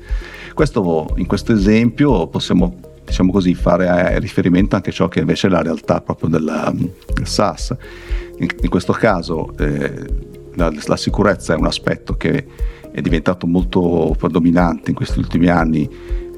Questo, 0.54 1.14
in 1.18 1.26
questo 1.26 1.54
esempio 1.54 2.28
possiamo 2.28 2.94
diciamo 3.06 3.32
così, 3.32 3.54
fare 3.54 4.14
eh, 4.14 4.20
riferimento 4.20 4.76
anche 4.76 4.90
a 4.90 4.94
ciò 4.94 5.08
che 5.08 5.20
invece 5.20 5.48
è 5.48 5.50
la 5.50 5.62
realtà 5.62 6.02
proprio 6.02 6.30
del, 6.30 6.90
del 7.14 7.28
SaaS. 7.28 7.76
In, 8.40 8.48
in, 8.62 8.70
questo 8.70 8.94
caso 8.94 9.56
eh, 9.58 10.06
la, 10.56 10.74
la, 10.86 10.98
sicurezza 10.98 11.54
è 11.54 11.58
un 11.58 11.68
aspetto 11.68 12.16
che 12.16 12.48
è 12.92 13.02
diventato 13.02 13.46
molto 13.46 14.16
predominante 14.18 14.90
in 14.90 14.96
questi 14.96 15.20
ultimi 15.20 15.48
anni, 15.48 15.88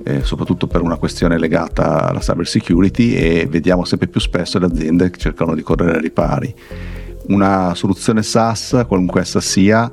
eh, 0.07 0.23
soprattutto 0.23 0.67
per 0.67 0.81
una 0.81 0.95
questione 0.95 1.37
legata 1.37 2.07
alla 2.07 2.19
cyber 2.19 2.47
security 2.47 3.13
e 3.13 3.47
vediamo 3.49 3.83
sempre 3.83 4.07
più 4.07 4.21
spesso 4.21 4.57
le 4.57 4.67
aziende 4.67 5.09
che 5.09 5.17
cercano 5.17 5.53
di 5.53 5.61
correre 5.61 5.95
ai 5.95 6.01
ripari. 6.01 6.55
Una 7.27 7.75
soluzione 7.75 8.23
SaaS, 8.23 8.85
qualunque 8.87 9.19
essa 9.19 9.41
sia, 9.41 9.91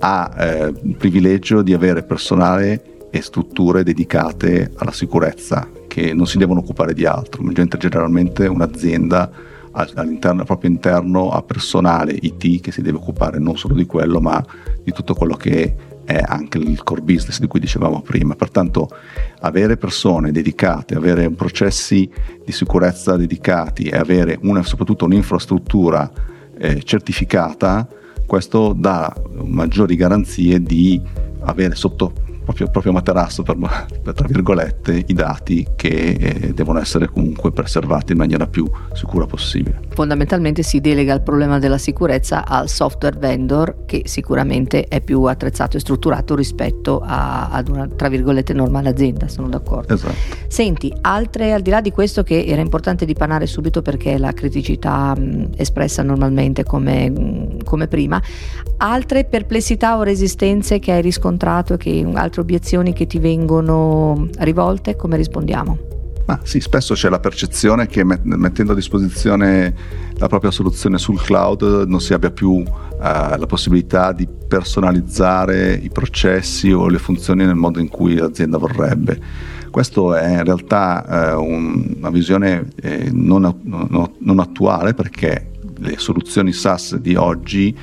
ha 0.00 0.34
eh, 0.36 0.72
il 0.82 0.96
privilegio 0.96 1.62
di 1.62 1.72
avere 1.72 2.02
personale 2.02 3.06
e 3.10 3.22
strutture 3.22 3.84
dedicate 3.84 4.72
alla 4.74 4.90
sicurezza 4.90 5.68
che 5.86 6.12
non 6.12 6.26
si 6.26 6.38
devono 6.38 6.58
occupare 6.58 6.92
di 6.92 7.06
altro, 7.06 7.44
generalmente 7.78 8.46
un'azienda 8.46 9.30
all'interno, 9.72 10.40
al 10.40 10.46
proprio 10.46 10.70
interno 10.70 11.30
ha 11.30 11.42
personale 11.42 12.16
IT 12.20 12.60
che 12.60 12.72
si 12.72 12.82
deve 12.82 12.98
occupare 12.98 13.38
non 13.38 13.56
solo 13.56 13.74
di 13.74 13.86
quello 13.86 14.20
ma 14.20 14.44
di 14.82 14.92
tutto 14.92 15.14
quello 15.14 15.34
che 15.34 15.74
è 16.16 16.22
anche 16.26 16.58
il 16.58 16.82
core 16.82 17.00
business 17.00 17.38
di 17.38 17.46
cui 17.46 17.60
dicevamo 17.60 18.02
prima. 18.02 18.34
Pertanto 18.34 18.88
avere 19.40 19.76
persone 19.76 20.32
dedicate, 20.32 20.94
avere 20.94 21.30
processi 21.30 22.10
di 22.44 22.52
sicurezza 22.52 23.16
dedicati 23.16 23.84
e 23.84 23.96
avere 23.96 24.38
una, 24.42 24.62
soprattutto 24.62 25.04
un'infrastruttura 25.04 26.10
eh, 26.58 26.82
certificata, 26.82 27.86
questo 28.26 28.72
dà 28.72 29.14
maggiori 29.44 29.96
garanzie 29.96 30.62
di 30.62 31.00
avere 31.40 31.74
sotto 31.74 32.12
proprio, 32.44 32.68
proprio 32.68 32.92
materasso 32.92 33.42
per, 33.42 33.56
tra 34.14 34.26
virgolette 34.26 35.04
i 35.06 35.12
dati 35.14 35.66
che 35.76 35.88
eh, 35.88 36.52
devono 36.54 36.78
essere 36.80 37.08
comunque 37.08 37.52
preservati 37.52 38.12
in 38.12 38.18
maniera 38.18 38.46
più 38.46 38.68
sicura 38.92 39.26
possibile. 39.26 39.80
Fondamentalmente 39.90 40.62
si 40.62 40.80
delega 40.80 41.14
il 41.14 41.22
problema 41.22 41.58
della 41.58 41.78
sicurezza 41.78 42.46
al 42.46 42.68
software 42.68 43.18
vendor 43.18 43.84
che 43.86 44.02
sicuramente 44.06 44.84
è 44.88 45.00
più 45.00 45.22
attrezzato 45.24 45.76
e 45.76 45.80
strutturato 45.80 46.34
rispetto 46.34 47.00
a, 47.04 47.50
ad 47.50 47.68
una 47.68 47.86
tra 47.88 48.08
virgolette 48.08 48.52
normale 48.52 48.88
azienda, 48.88 49.28
sono 49.28 49.48
d'accordo. 49.48 49.94
Esatto. 49.94 50.14
Senti, 50.48 50.92
altre 51.02 51.52
al 51.52 51.62
di 51.62 51.70
là 51.70 51.80
di 51.80 51.90
questo 51.90 52.22
che 52.22 52.44
era 52.46 52.60
importante 52.60 53.04
di 53.04 53.14
panare 53.14 53.46
subito 53.46 53.82
perché 53.82 54.18
la 54.18 54.32
criticità 54.32 55.14
mh, 55.16 55.52
espressa 55.56 56.02
normalmente 56.02 56.64
come, 56.64 57.10
mh, 57.10 57.64
come 57.64 57.86
prima, 57.86 58.20
altre 58.78 59.24
perplessità 59.24 59.96
o 59.96 60.02
resistenze 60.02 60.78
che 60.78 60.92
hai 60.92 61.02
riscontrato 61.02 61.76
che 61.76 61.90
altre 62.32 62.40
obiezioni 62.40 62.94
che 62.94 63.06
ti 63.06 63.18
vengono 63.18 64.28
rivolte, 64.38 64.96
come 64.96 65.18
rispondiamo? 65.18 65.90
Ah, 66.26 66.40
sì, 66.42 66.60
spesso 66.60 66.94
c'è 66.94 67.10
la 67.10 67.18
percezione 67.18 67.86
che 67.86 68.04
mettendo 68.04 68.72
a 68.72 68.74
disposizione 68.74 69.74
la 70.14 70.28
propria 70.28 70.50
soluzione 70.50 70.96
sul 70.96 71.20
cloud 71.20 71.84
non 71.86 72.00
si 72.00 72.14
abbia 72.14 72.30
più 72.30 72.50
uh, 72.50 72.64
la 72.98 73.46
possibilità 73.46 74.12
di 74.12 74.26
personalizzare 74.48 75.74
i 75.74 75.90
processi 75.90 76.72
o 76.72 76.88
le 76.88 76.98
funzioni 76.98 77.44
nel 77.44 77.56
modo 77.56 77.80
in 77.80 77.88
cui 77.88 78.14
l'azienda 78.14 78.56
vorrebbe. 78.56 79.20
Questo 79.70 80.14
è 80.14 80.38
in 80.38 80.44
realtà 80.44 81.34
uh, 81.36 81.42
un, 81.42 81.96
una 81.98 82.10
visione 82.10 82.68
eh, 82.80 83.10
non, 83.12 83.60
non, 83.62 84.12
non 84.18 84.38
attuale 84.38 84.94
perché 84.94 85.50
le 85.78 85.98
soluzioni 85.98 86.52
SaaS 86.52 86.96
di 86.96 87.14
oggi 87.14 87.76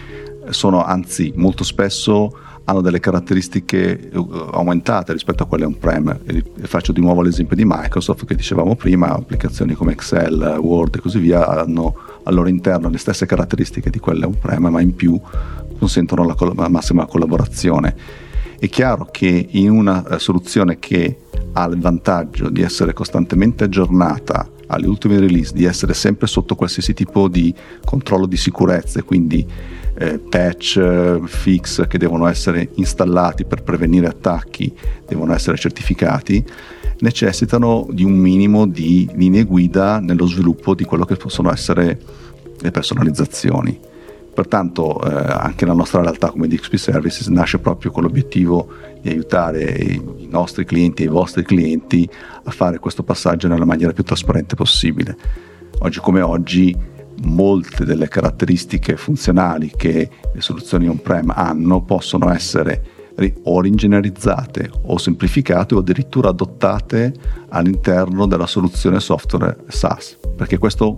sono 0.49 0.83
anzi 0.83 1.33
molto 1.35 1.63
spesso 1.63 2.31
hanno 2.69 2.81
delle 2.81 2.99
caratteristiche 2.99 4.11
uh, 4.13 4.49
aumentate 4.51 5.11
rispetto 5.11 5.43
a 5.43 5.45
quelle 5.47 5.65
on-prem. 5.65 6.19
E 6.25 6.43
faccio 6.67 6.91
di 6.91 7.01
nuovo 7.01 7.21
l'esempio 7.21 7.55
di 7.55 7.63
Microsoft 7.65 8.25
che 8.25 8.35
dicevamo 8.35 8.75
prima, 8.75 9.09
applicazioni 9.09 9.73
come 9.73 9.93
Excel, 9.93 10.57
Word 10.61 10.95
e 10.95 10.99
così 10.99 11.17
via 11.17 11.47
hanno 11.47 11.95
al 12.23 12.33
loro 12.35 12.47
interno 12.47 12.89
le 12.89 12.99
stesse 12.99 13.25
caratteristiche 13.25 13.89
di 13.89 13.97
quelle 13.97 14.25
on-prem, 14.25 14.67
ma 14.67 14.81
in 14.81 14.93
più 14.93 15.19
consentono 15.79 16.25
la, 16.25 16.35
coll- 16.35 16.55
la 16.55 16.69
massima 16.69 17.07
collaborazione. 17.07 17.95
È 18.59 18.67
chiaro 18.69 19.07
che 19.09 19.47
in 19.49 19.71
una 19.71 20.03
uh, 20.07 20.17
soluzione 20.17 20.77
che 20.77 21.21
ha 21.53 21.65
il 21.65 21.79
vantaggio 21.79 22.49
di 22.49 22.61
essere 22.61 22.93
costantemente 22.93 23.63
aggiornata 23.63 24.47
alle 24.69 24.87
ultime 24.87 25.19
release, 25.19 25.53
di 25.53 25.65
essere 25.65 25.93
sempre 25.93 26.27
sotto 26.27 26.55
qualsiasi 26.55 26.93
tipo 26.93 27.27
di 27.27 27.53
controllo 27.83 28.25
di 28.25 28.37
sicurezza 28.37 29.03
quindi 29.03 29.45
eh, 29.97 30.17
patch, 30.17 31.23
fix 31.25 31.87
che 31.87 31.97
devono 31.97 32.27
essere 32.27 32.69
installati 32.75 33.45
per 33.45 33.63
prevenire 33.63 34.07
attacchi, 34.07 34.73
devono 35.07 35.33
essere 35.33 35.57
certificati, 35.57 36.43
necessitano 36.99 37.87
di 37.91 38.03
un 38.03 38.13
minimo 38.13 38.65
di 38.65 39.09
linee 39.13 39.43
guida 39.43 39.99
nello 39.99 40.25
sviluppo 40.25 40.73
di 40.73 40.85
quello 40.85 41.05
che 41.05 41.15
possono 41.15 41.51
essere 41.51 41.99
le 42.59 42.71
personalizzazioni. 42.71 43.87
Pertanto 44.39 45.03
eh, 45.03 45.33
anche 45.37 45.65
la 45.65 45.73
nostra 45.73 45.99
realtà 45.99 46.31
come 46.31 46.47
DXP 46.47 46.75
Services 46.75 47.27
nasce 47.27 47.59
proprio 47.59 47.91
con 47.91 48.03
l'obiettivo 48.03 48.69
di 49.01 49.09
aiutare 49.09 49.63
i 49.63 50.27
nostri 50.29 50.63
clienti 50.63 51.03
e 51.03 51.07
i 51.07 51.09
vostri 51.09 51.43
clienti 51.43 52.09
a 52.45 52.49
fare 52.49 52.79
questo 52.79 53.03
passaggio 53.03 53.49
nella 53.49 53.65
maniera 53.65 53.91
più 53.91 54.05
trasparente 54.05 54.55
possibile. 54.55 55.17
Oggi 55.79 55.99
come 55.99 56.21
oggi 56.21 56.73
molte 57.23 57.83
delle 57.83 58.07
caratteristiche 58.07 58.95
funzionali 58.95 59.73
che 59.75 60.09
le 60.33 60.39
soluzioni 60.39 60.87
on-prem 60.87 61.33
hanno 61.35 61.81
possono 61.81 62.31
essere 62.31 62.81
o 63.43 63.59
ringegnerizzate 63.59 64.71
o 64.83 64.97
semplificate 64.97 65.75
o 65.75 65.79
addirittura 65.79 66.29
adottate 66.29 67.13
all'interno 67.49 68.25
della 68.25 68.47
soluzione 68.47 69.01
software 69.01 69.57
SaaS, 69.67 70.17
perché 70.37 70.57
questo 70.57 70.97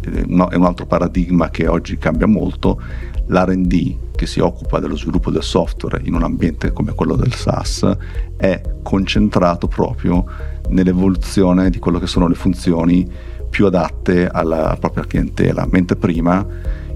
è 0.00 0.54
un 0.54 0.64
altro 0.64 0.86
paradigma 0.86 1.50
che 1.50 1.66
oggi 1.66 1.98
cambia 1.98 2.26
molto. 2.26 2.80
L'RD 3.26 4.10
che 4.16 4.26
si 4.26 4.40
occupa 4.40 4.80
dello 4.80 4.96
sviluppo 4.96 5.30
del 5.30 5.42
software 5.42 6.00
in 6.04 6.14
un 6.14 6.22
ambiente 6.22 6.72
come 6.72 6.92
quello 6.92 7.14
del 7.14 7.32
SaaS 7.32 7.96
è 8.36 8.60
concentrato 8.82 9.68
proprio 9.68 10.24
nell'evoluzione 10.68 11.70
di 11.70 11.78
quello 11.78 11.98
che 11.98 12.06
sono 12.06 12.26
le 12.26 12.34
funzioni 12.34 13.08
più 13.48 13.66
adatte 13.66 14.28
alla 14.28 14.76
propria 14.78 15.04
clientela, 15.04 15.66
mentre 15.70 15.96
prima 15.96 16.46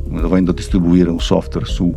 dovendo 0.07 0.53
distribuire 0.53 1.11
un 1.11 1.21
software 1.21 1.67
su 1.67 1.95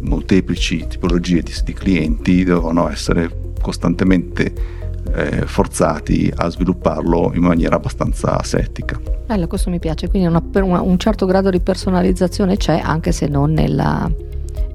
molteplici 0.00 0.86
tipologie 0.86 1.42
di, 1.42 1.52
di 1.64 1.72
clienti 1.72 2.44
dovevano 2.44 2.88
essere 2.88 3.52
costantemente 3.60 4.80
eh, 5.14 5.46
forzati 5.46 6.32
a 6.34 6.48
svilupparlo 6.48 7.32
in 7.34 7.42
maniera 7.42 7.76
abbastanza 7.76 8.38
asettica. 8.38 9.00
Bello, 9.26 9.46
questo 9.46 9.70
mi 9.70 9.78
piace, 9.78 10.08
quindi 10.08 10.28
una, 10.28 10.42
una, 10.54 10.80
un 10.80 10.98
certo 10.98 11.26
grado 11.26 11.50
di 11.50 11.60
personalizzazione 11.60 12.56
c'è 12.56 12.80
anche 12.82 13.12
se 13.12 13.26
non 13.26 13.52
nella, 13.52 14.10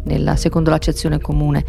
nella 0.03 0.35
secondo 0.35 0.69
l'accezione 0.69 1.19
comune. 1.19 1.65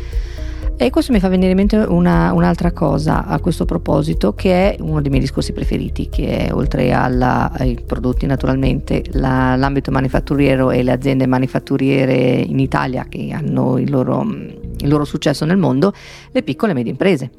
E 0.80 0.90
questo 0.90 1.12
mi 1.12 1.18
fa 1.18 1.26
venire 1.26 1.50
in 1.50 1.56
mente 1.56 1.76
una, 1.76 2.32
un'altra 2.32 2.70
cosa 2.70 3.26
a 3.26 3.40
questo 3.40 3.64
proposito, 3.64 4.34
che 4.34 4.76
è 4.76 4.80
uno 4.80 5.00
dei 5.00 5.10
miei 5.10 5.22
discorsi 5.22 5.52
preferiti, 5.52 6.08
che 6.08 6.46
è 6.46 6.54
oltre 6.54 6.92
alla, 6.92 7.50
ai 7.50 7.82
prodotti 7.84 8.26
naturalmente, 8.26 9.02
la, 9.10 9.56
l'ambito 9.56 9.90
manifatturiero 9.90 10.70
e 10.70 10.84
le 10.84 10.92
aziende 10.92 11.26
manifatturiere 11.26 12.14
in 12.14 12.60
Italia 12.60 13.06
che 13.08 13.32
hanno 13.32 13.76
il 13.78 13.90
loro, 13.90 14.22
il 14.22 14.88
loro 14.88 15.04
successo 15.04 15.44
nel 15.44 15.56
mondo, 15.56 15.92
le 16.30 16.42
piccole 16.44 16.70
e 16.70 16.74
medie 16.76 16.92
imprese 16.92 17.30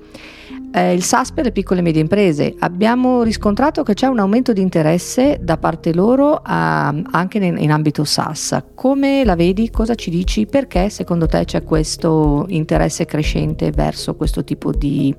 eh, 0.72 0.94
il 0.94 1.04
SAS 1.04 1.32
per 1.32 1.46
le 1.46 1.52
piccole 1.52 1.80
e 1.80 1.84
medie 1.84 2.02
imprese. 2.02 2.56
Abbiamo 2.60 3.24
riscontrato 3.24 3.84
che 3.84 3.94
c'è 3.94 4.08
un 4.08 4.20
aumento 4.20 4.54
di 4.54 4.62
interesse 4.62 5.40
da 5.42 5.58
parte 5.58 5.94
loro 5.94 6.40
a, 6.44 6.88
anche 6.88 7.38
in, 7.38 7.58
in, 7.58 7.72
ambito 7.72 8.04
SAS. 8.04 8.62
Come 8.76 9.24
la 9.24 9.36
vedi? 9.36 9.70
Cosa 9.70 9.96
ci 9.96 10.10
dici? 10.10 10.46
Perché 10.46 10.90
secondo 10.90 11.26
te 11.26 11.46
c'è 11.46 11.64
questo 11.64 12.46
interesse 12.50 13.06
crescente 13.06 13.72
verso 13.72 14.16
questo 14.16 14.44
tipo 14.44 14.72
di 14.72 15.14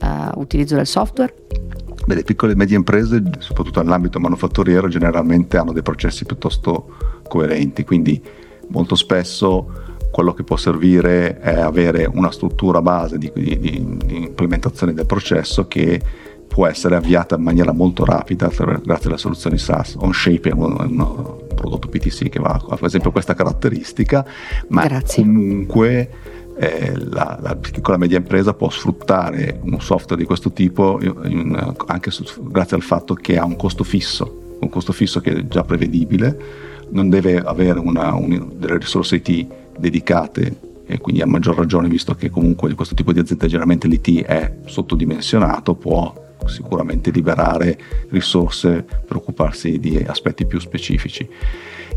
uh, 0.00 0.40
utilizzo 0.40 0.76
del 0.76 0.86
software? 0.86 1.34
Beh, 2.06 2.14
le 2.14 2.22
piccole 2.22 2.52
e 2.52 2.56
medie 2.56 2.76
imprese, 2.76 3.22
soprattutto 3.38 3.82
nell'ambito 3.82 4.20
manufatturiero, 4.20 4.88
generalmente 4.88 5.56
hanno 5.56 5.72
dei 5.72 5.82
processi 5.82 6.24
piuttosto 6.24 6.94
coerenti, 7.26 7.84
quindi 7.84 8.22
molto 8.68 8.94
spesso 8.94 9.85
quello 10.16 10.32
che 10.32 10.44
può 10.44 10.56
servire 10.56 11.40
è 11.40 11.60
avere 11.60 12.08
una 12.10 12.30
struttura 12.30 12.80
base 12.80 13.18
di, 13.18 13.30
di, 13.34 13.58
di 13.60 13.76
implementazione 14.16 14.94
del 14.94 15.04
processo 15.04 15.68
che 15.68 16.00
può 16.48 16.66
essere 16.66 16.96
avviata 16.96 17.36
in 17.36 17.42
maniera 17.42 17.70
molto 17.72 18.02
rapida 18.06 18.48
grazie 18.48 19.10
alle 19.10 19.18
soluzioni 19.18 19.58
SaaS. 19.58 19.94
OnShape 19.98 20.48
è 20.48 20.52
un, 20.54 21.44
prodotto 21.54 21.88
PTC 21.88 22.30
che 22.30 22.38
ha 22.42 22.58
per 22.66 22.84
esempio 22.84 23.10
questa 23.10 23.34
caratteristica, 23.34 24.24
ma 24.68 24.86
grazie. 24.86 25.22
comunque 25.22 26.10
eh, 26.56 26.94
la, 26.96 27.38
la, 27.42 27.54
piccola 27.54 27.96
e 27.96 28.00
media 28.00 28.16
impresa 28.16 28.54
può 28.54 28.70
sfruttare 28.70 29.60
un 29.64 29.78
software 29.82 30.18
di 30.18 30.26
questo 30.26 30.50
tipo 30.50 30.98
in, 31.02 31.74
anche 31.88 32.10
su, 32.10 32.24
grazie 32.48 32.74
al 32.74 32.82
fatto 32.82 33.12
che 33.12 33.36
ha 33.36 33.44
un 33.44 33.56
costo 33.56 33.84
fisso, 33.84 34.56
un 34.60 34.70
costo 34.70 34.94
fisso 34.94 35.20
che 35.20 35.32
è 35.32 35.46
già 35.46 35.62
prevedibile, 35.62 36.40
non 36.88 37.10
deve 37.10 37.36
avere 37.36 37.80
una, 37.80 38.14
un, 38.14 38.52
delle 38.56 38.78
risorse 38.78 39.16
IT 39.16 39.64
dedicate 39.78 40.74
e 40.86 40.98
quindi 40.98 41.20
a 41.20 41.26
maggior 41.26 41.56
ragione 41.56 41.88
visto 41.88 42.14
che 42.14 42.30
comunque 42.30 42.72
questo 42.74 42.94
tipo 42.94 43.12
di 43.12 43.18
azienda 43.18 43.46
generalmente 43.46 43.88
l'IT 43.88 44.24
è 44.24 44.58
sottodimensionato 44.66 45.74
può 45.74 46.24
sicuramente 46.46 47.10
liberare 47.10 47.78
risorse 48.10 48.82
per 48.82 49.16
occuparsi 49.16 49.78
di 49.78 49.96
aspetti 50.06 50.46
più 50.46 50.60
specifici. 50.60 51.28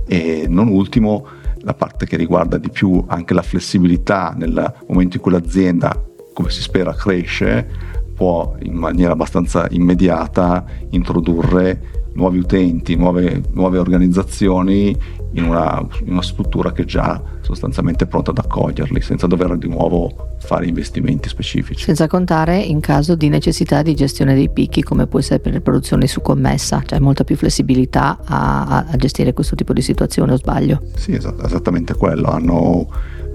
E 0.08 0.46
non 0.48 0.70
ultimo 0.70 1.28
la 1.60 1.74
parte 1.74 2.06
che 2.08 2.18
riguarda 2.18 2.58
di 2.58 2.70
più 2.70 3.04
anche 3.08 3.34
la 3.34 3.44
flessibilità 3.44 4.34
nel 4.36 4.74
momento 4.88 5.18
in 5.18 5.22
cui 5.22 5.32
l'azienda, 5.32 6.04
come 6.34 6.50
si 6.50 6.62
spera, 6.62 6.94
cresce, 6.94 7.68
può 8.16 8.56
in 8.62 8.74
maniera 8.74 9.12
abbastanza 9.12 9.68
immediata 9.70 10.66
introdurre 10.90 11.99
nuovi 12.20 12.40
utenti, 12.40 12.96
nuove, 12.96 13.42
nuove 13.54 13.78
organizzazioni 13.78 14.96
in 15.34 15.44
una, 15.44 15.86
in 16.04 16.12
una, 16.12 16.22
struttura 16.22 16.72
che 16.72 16.82
è 16.82 16.86
già 16.86 17.22
sostanzialmente 17.42 18.08
pronta 18.08 18.32
ad 18.32 18.40
accoglierli, 18.40 19.00
senza 19.00 19.26
dover 19.26 19.58
di 19.58 19.68
nuovo 19.68 20.36
fare 20.40 20.66
investimenti 20.66 21.30
specifici. 21.30 21.84
Senza 21.84 22.08
contare 22.08 22.58
in 22.58 22.80
caso 22.80 23.16
di 23.16 23.30
necessità 23.30 23.82
di 23.82 23.96
gestione 23.96 24.36
dei 24.36 24.50
picchi, 24.50 24.84
come 24.84 25.08
può 25.08 25.20
essere 25.20 25.40
per 25.40 25.54
le 25.54 25.62
produzioni 25.62 26.08
su 26.08 26.22
commessa, 26.22 26.82
cioè 26.86 27.00
molta 27.00 27.24
più 27.24 27.38
flessibilità 27.38 28.20
a, 28.26 28.86
a 28.90 28.96
gestire 28.98 29.34
questo 29.34 29.56
tipo 29.56 29.72
di 29.72 29.82
situazione, 29.82 30.34
o 30.34 30.38
sbaglio? 30.38 30.82
Sì, 30.96 31.14
esatto, 31.14 31.46
esattamente 31.46 31.94
quello. 31.94 32.28
Hanno 32.28 32.88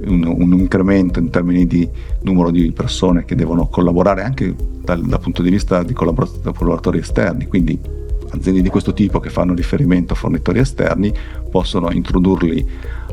un, 0.06 0.24
un, 0.24 0.52
incremento 0.58 1.18
in 1.20 1.30
termini 1.30 1.66
di 1.66 1.88
numero 2.22 2.50
di 2.50 2.72
persone 2.72 3.24
che 3.24 3.34
devono 3.34 3.68
collaborare 3.68 4.22
anche 4.22 4.54
dal, 4.82 5.00
dal 5.02 5.20
punto 5.20 5.42
di 5.42 5.50
vista 5.50 5.82
di 5.82 5.92
collaboratori 5.92 6.98
esterni, 6.98 7.46
quindi 7.46 8.02
aziende 8.34 8.62
di 8.62 8.68
questo 8.68 8.92
tipo 8.92 9.20
che 9.20 9.30
fanno 9.30 9.54
riferimento 9.54 10.12
a 10.12 10.16
fornitori 10.16 10.58
esterni 10.58 11.12
possono 11.50 11.90
introdurli 11.90 12.66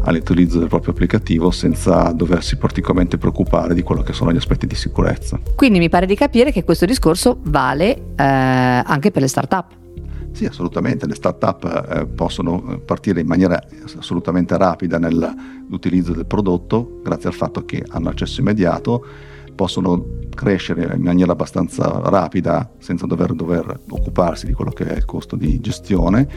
all'utilizzo 0.04 0.60
del 0.60 0.68
proprio 0.68 0.94
applicativo 0.94 1.52
senza 1.52 2.12
doversi 2.12 2.58
particolarmente 2.58 3.18
preoccupare 3.18 3.74
di 3.74 3.84
quello 3.84 4.02
che 4.02 4.14
sono 4.14 4.32
gli 4.32 4.38
aspetti 4.38 4.68
di 4.68 4.76
sicurezza. 4.76 5.40
Quindi 5.56 5.80
mi 5.80 5.90
pare 5.90 6.06
di 6.06 6.16
capire 6.16 6.52
che 6.52 6.64
questo 6.64 6.86
discorso 6.86 7.40
vale 7.44 8.14
eh, 8.16 8.24
anche 8.24 9.12
per 9.12 9.22
le 9.22 9.28
start-up. 9.28 9.80
Sì, 10.32 10.46
assolutamente, 10.46 11.06
le 11.06 11.16
start-up 11.16 11.88
eh, 11.90 12.06
possono 12.08 12.82
partire 12.86 13.20
in 13.20 13.28
maniera 13.28 13.62
assolutamente 13.98 14.58
rapida 14.58 14.98
nell'utilizzo 14.98 16.14
del 16.14 16.26
prodotto 16.26 17.02
grazie 17.04 17.30
al 17.30 17.36
fatto 17.36 17.66
che 17.66 17.84
hanno 17.90 18.10
accesso 18.10 18.40
immediato 18.40 19.06
possono 19.62 20.04
crescere 20.34 20.96
in 20.96 21.04
maniera 21.04 21.34
abbastanza 21.34 22.02
rapida 22.06 22.68
senza 22.80 23.06
dover, 23.06 23.34
dover, 23.34 23.82
occuparsi 23.90 24.48
di 24.48 24.54
quello 24.54 24.72
che 24.72 24.86
è 24.86 24.96
il 24.96 25.06
costo 25.06 25.36
di 25.36 25.60
gestione. 25.60 26.28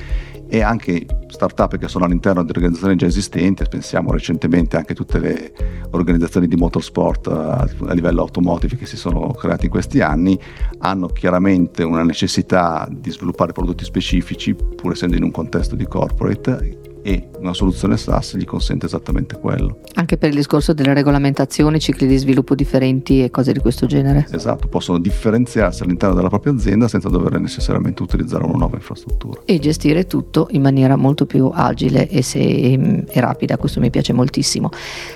E 0.47 0.61
anche 0.61 1.07
start-up 1.29 1.79
che 1.79 1.89
sono 1.89 2.05
all'interno 2.05 2.45
di 2.45 2.51
organizzazioni 2.51 2.97
già 2.97 3.07
esistenti, 3.07 3.65
pensiamo 3.67 4.13
recentemente 4.13 4.77
anche 4.77 4.93
a 4.93 4.95
tutte 4.95 5.19
le 5.19 5.55
organizzazioni 5.93 6.47
di 6.47 6.57
motorsport 6.57 7.29
a, 7.29 7.67
a 7.87 7.93
livello 7.95 8.21
automotive 8.21 8.77
che 8.77 8.85
si 8.85 8.99
sono 8.99 9.29
create 9.29 9.65
in 9.65 9.71
questi 9.71 10.03
anni, 10.03 10.39
hanno 10.81 11.07
chiaramente 11.07 11.83
una 11.83 12.03
necessità 12.03 12.87
di 12.91 13.11
sviluppare 13.11 13.53
prodotti 13.53 13.85
specifici 13.85 14.55
pur 14.55 14.93
essendo 14.93 15.17
in 15.17 15.23
un 15.23 15.31
contesto 15.31 15.75
di 15.75 15.87
corporate 15.87 16.93
e 17.07 17.29
una 17.39 17.53
soluzione 17.53 17.99
SaaS 17.99 18.37
gli 18.37 18.47
consente 18.47 18.87
esattamente 18.87 19.39
quello. 19.39 19.81
Anche 19.97 20.17
per 20.17 20.31
il 20.31 20.37
discorso 20.37 20.73
delle 20.73 20.95
regolamentazioni, 20.95 21.79
cicli 21.79 22.07
di 22.07 22.17
sviluppo 22.17 22.55
differenti 22.55 23.23
e 23.23 23.31
cose 23.31 23.53
di 23.53 23.59
questo 23.59 23.85
genere. 23.85 24.27
Esatto, 24.31 24.69
possono 24.69 24.99
differenziarsi 24.99 25.83
all'interno 25.83 26.15
della 26.15 26.29
propria 26.29 26.55
azienda 26.55 26.89
senza 26.89 27.11
dover 27.11 27.39
necessariamente 27.39 28.03
utilizzare 28.03 28.45
una 28.45 28.57
nuova 28.57 28.77
infrastruttura. 28.77 29.43
E 29.45 29.59
gestire 29.59 30.07
tutto 30.07 30.49
in 30.53 30.63
maniera 30.63 30.97
molto 30.97 31.27
più 31.27 31.51
agile 31.53 32.09
e, 32.09 32.23
se, 32.23 32.41
e 32.41 33.21
rapida, 33.21 33.59
questo 33.59 33.81
mi 33.81 33.91
piace 33.91 34.15
moltissimo. 34.15 34.71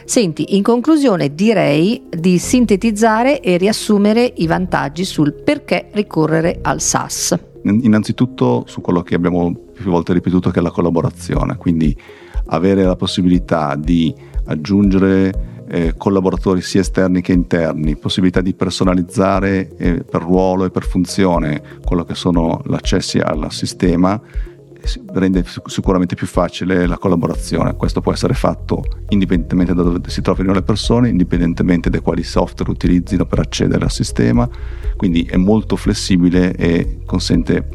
Senti, 0.05 0.57
in 0.57 0.63
conclusione 0.63 1.35
direi 1.35 2.03
di 2.11 2.37
sintetizzare 2.37 3.41
e 3.41 3.57
riassumere 3.57 4.31
i 4.37 4.47
vantaggi 4.47 5.07
sul 5.07 5.33
perché 5.33 5.89
ricorrere 5.93 6.59
al 6.61 6.83
SaaS. 6.83 7.48
Innanzitutto 7.71 8.65
su 8.67 8.81
quello 8.81 9.03
che 9.03 9.15
abbiamo 9.15 9.55
più 9.73 9.91
volte 9.91 10.13
ripetuto 10.13 10.51
che 10.51 10.61
è 10.61 10.63
la 10.63 10.71
collaborazione, 10.71 11.57
quindi 11.57 11.97
avere 12.47 12.83
la 12.83 12.97
possibilità 12.97 13.75
di 13.77 14.15
aggiungere 14.47 15.65
eh, 15.69 15.95
collaboratori 15.97 16.63
sia 16.63 16.81
esterni 16.81 17.21
che 17.21 17.33
interni, 17.33 17.97
possibilità 17.97 18.41
di 18.41 18.55
personalizzare 18.55 19.77
eh, 19.77 20.05
per 20.05 20.23
ruolo 20.23 20.65
e 20.65 20.71
per 20.71 20.85
funzione 20.85 21.63
quello 21.85 22.05
che 22.05 22.15
sono 22.15 22.63
gli 22.67 22.73
accessi 22.73 23.19
al 23.19 23.53
sistema 23.53 24.21
rende 25.13 25.45
sicuramente 25.67 26.15
più 26.15 26.27
facile 26.27 26.87
la 26.87 26.99
collaborazione. 26.99 27.77
Questo 27.77 28.01
può 28.01 28.13
essere 28.13 28.35
fatto 28.35 28.83
indipendentemente 29.09 29.75
da 29.75 29.83
dove 29.83 30.01
si 30.09 30.21
trovino 30.21 30.53
le 30.53 30.63
persone, 30.63 31.09
indipendentemente 31.09 31.91
da 31.91 32.01
quali 32.01 32.23
software 32.23 32.71
utilizzino 32.71 33.27
per 33.27 33.41
accedere 33.41 33.85
al 33.85 33.91
sistema, 33.91 34.49
quindi 34.97 35.23
è 35.23 35.37
molto 35.37 35.77
flessibile 35.77 36.55
e 36.55 37.01
consente 37.05 37.69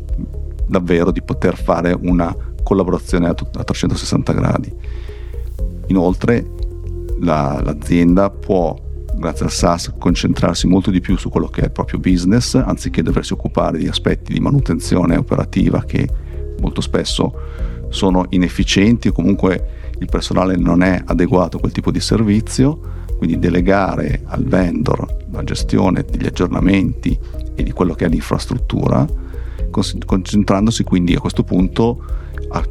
davvero 0.68 1.12
di 1.12 1.22
poter 1.22 1.58
fare 1.58 1.96
una 2.00 2.36
collaborazione 2.64 3.28
a, 3.28 3.36
a 3.36 3.64
360 3.64 4.34
gradi. 4.34 4.74
Inoltre 5.88 6.46
la, 7.20 7.60
l'azienda 7.64 8.30
può, 8.30 8.76
grazie 9.16 9.46
al 9.46 9.52
SaaS, 9.52 9.94
concentrarsi 9.98 10.68
molto 10.68 10.90
di 10.90 11.02
più 11.02 11.18
su 11.18 11.30
quello 11.30 11.48
che 11.48 11.62
è 11.62 11.66
il 11.66 11.72
proprio 11.72 12.00
business, 12.00 12.56
anziché 12.56 13.02
doversi 13.02 13.34
occupare 13.34 13.78
di 13.78 13.88
aspetti 13.88 14.34
di 14.34 14.40
manutenzione 14.40 15.18
operativa 15.18 15.84
che 15.84 16.08
molto 16.64 16.82
spesso 16.82 17.34
sono 17.90 18.26
inefficienti 18.30 19.10
o 19.10 19.12
comunque 19.12 19.92
il 20.00 20.08
personale 20.10 20.56
non 20.56 20.82
è 20.82 21.02
adeguato 21.06 21.58
a 21.58 21.60
quel 21.60 21.72
tipo 21.72 21.92
di 21.92 22.00
servizio, 22.00 22.80
quindi 23.18 23.38
delegare 23.38 24.22
al 24.26 24.44
vendor 24.44 25.26
la 25.32 25.44
gestione 25.44 26.04
degli 26.10 26.26
aggiornamenti 26.26 27.18
e 27.54 27.64
di 27.64 27.72
quello 27.72 27.94
che 27.94 28.06
è 28.06 28.10
l'infrastruttura 28.10 29.22
concentrandosi 30.06 30.84
quindi 30.84 31.16
a 31.16 31.20
questo 31.20 31.44
punto 31.44 32.04
a, 32.50 32.64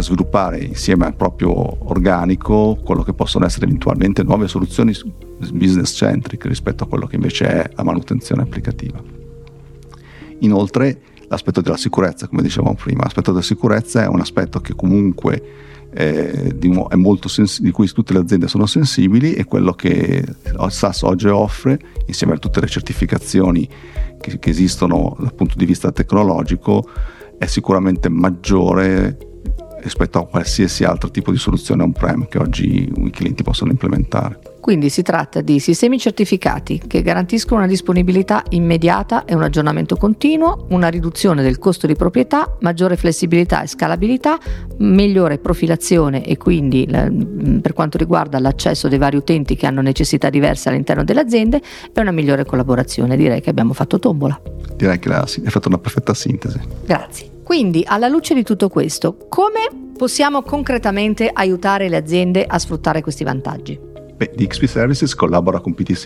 sviluppare 0.00 0.60
insieme 0.60 1.04
al 1.04 1.14
proprio 1.14 1.52
organico 1.90 2.78
quello 2.82 3.02
che 3.02 3.12
possono 3.12 3.44
essere 3.44 3.66
eventualmente 3.66 4.22
nuove 4.22 4.48
soluzioni 4.48 4.94
business 5.52 5.94
centric 5.94 6.46
rispetto 6.46 6.84
a 6.84 6.86
quello 6.86 7.06
che 7.06 7.16
invece 7.16 7.46
è 7.46 7.70
la 7.74 7.82
manutenzione 7.82 8.42
applicativa. 8.42 9.02
Inoltre 10.38 11.00
l'aspetto 11.30 11.60
della 11.60 11.76
sicurezza, 11.76 12.26
come 12.26 12.42
dicevamo 12.42 12.74
prima, 12.74 13.04
l'aspetto 13.04 13.30
della 13.30 13.42
sicurezza 13.42 14.02
è 14.02 14.08
un 14.08 14.20
aspetto 14.20 14.60
che 14.60 14.74
comunque 14.74 15.42
eh, 15.92 16.52
di, 16.56 16.72
sens- 17.26 17.60
di, 17.60 17.70
cui 17.70 17.88
tutte 17.88 18.12
le 18.12 18.18
aziende 18.18 18.48
sono 18.48 18.66
sensibili 18.66 19.34
e 19.34 19.44
quello 19.44 19.72
che 19.72 20.24
SAS 20.68 21.02
oggi 21.02 21.28
offre, 21.28 21.78
insieme 22.06 22.34
a 22.34 22.38
tutte 22.38 22.60
le 22.60 22.66
certificazioni 22.66 23.68
che, 24.20 24.38
che 24.40 24.50
esistono 24.50 25.16
dal 25.20 25.32
punto 25.34 25.54
di 25.56 25.66
vista 25.66 25.92
tecnologico, 25.92 26.88
è 27.38 27.46
sicuramente 27.46 28.08
maggiore 28.08 29.16
rispetto 29.82 30.18
a 30.18 30.26
qualsiasi 30.26 30.82
altro 30.82 31.10
tipo 31.10 31.30
di 31.30 31.38
soluzione 31.38 31.84
on-prem 31.84 32.26
che 32.26 32.38
oggi 32.38 32.92
i 32.92 33.10
clienti 33.10 33.44
possono 33.44 33.70
implementare. 33.70 34.49
Quindi 34.60 34.90
si 34.90 35.02
tratta 35.02 35.40
di 35.40 35.58
sistemi 35.58 35.98
certificati 35.98 36.82
che 36.86 37.02
garantiscono 37.02 37.60
una 37.60 37.68
disponibilità 37.68 38.42
immediata 38.50 39.24
e 39.24 39.34
un 39.34 39.42
aggiornamento 39.42 39.96
continuo, 39.96 40.66
una 40.70 40.88
riduzione 40.88 41.42
del 41.42 41.58
costo 41.58 41.86
di 41.86 41.94
proprietà, 41.94 42.56
maggiore 42.60 42.96
flessibilità 42.96 43.62
e 43.62 43.66
scalabilità, 43.66 44.38
migliore 44.78 45.38
profilazione 45.38 46.24
e 46.24 46.36
quindi 46.36 46.86
per 46.86 47.72
quanto 47.72 47.98
riguarda 47.98 48.38
l'accesso 48.38 48.88
dei 48.88 48.98
vari 48.98 49.16
utenti 49.16 49.56
che 49.56 49.66
hanno 49.66 49.80
necessità 49.80 50.30
diverse 50.30 50.68
all'interno 50.68 51.04
delle 51.04 51.20
aziende 51.20 51.60
e 51.92 52.00
una 52.00 52.10
migliore 52.10 52.44
collaborazione. 52.44 53.16
Direi 53.16 53.40
che 53.40 53.50
abbiamo 53.50 53.72
fatto 53.72 53.98
tombola. 53.98 54.40
Direi 54.76 54.98
che 54.98 55.12
hai 55.12 55.26
fatto 55.46 55.68
una 55.68 55.78
perfetta 55.78 56.14
sintesi. 56.14 56.60
Grazie. 56.84 57.38
Quindi, 57.42 57.82
alla 57.84 58.08
luce 58.08 58.34
di 58.34 58.44
tutto 58.44 58.68
questo, 58.68 59.16
come 59.28 59.60
possiamo 59.96 60.42
concretamente 60.42 61.28
aiutare 61.32 61.88
le 61.88 61.96
aziende 61.96 62.44
a 62.46 62.58
sfruttare 62.58 63.00
questi 63.00 63.24
vantaggi? 63.24 63.89
Beh, 64.20 64.32
DXP 64.36 64.66
Services 64.66 65.14
collabora 65.14 65.60
con 65.60 65.72
PTC 65.72 66.04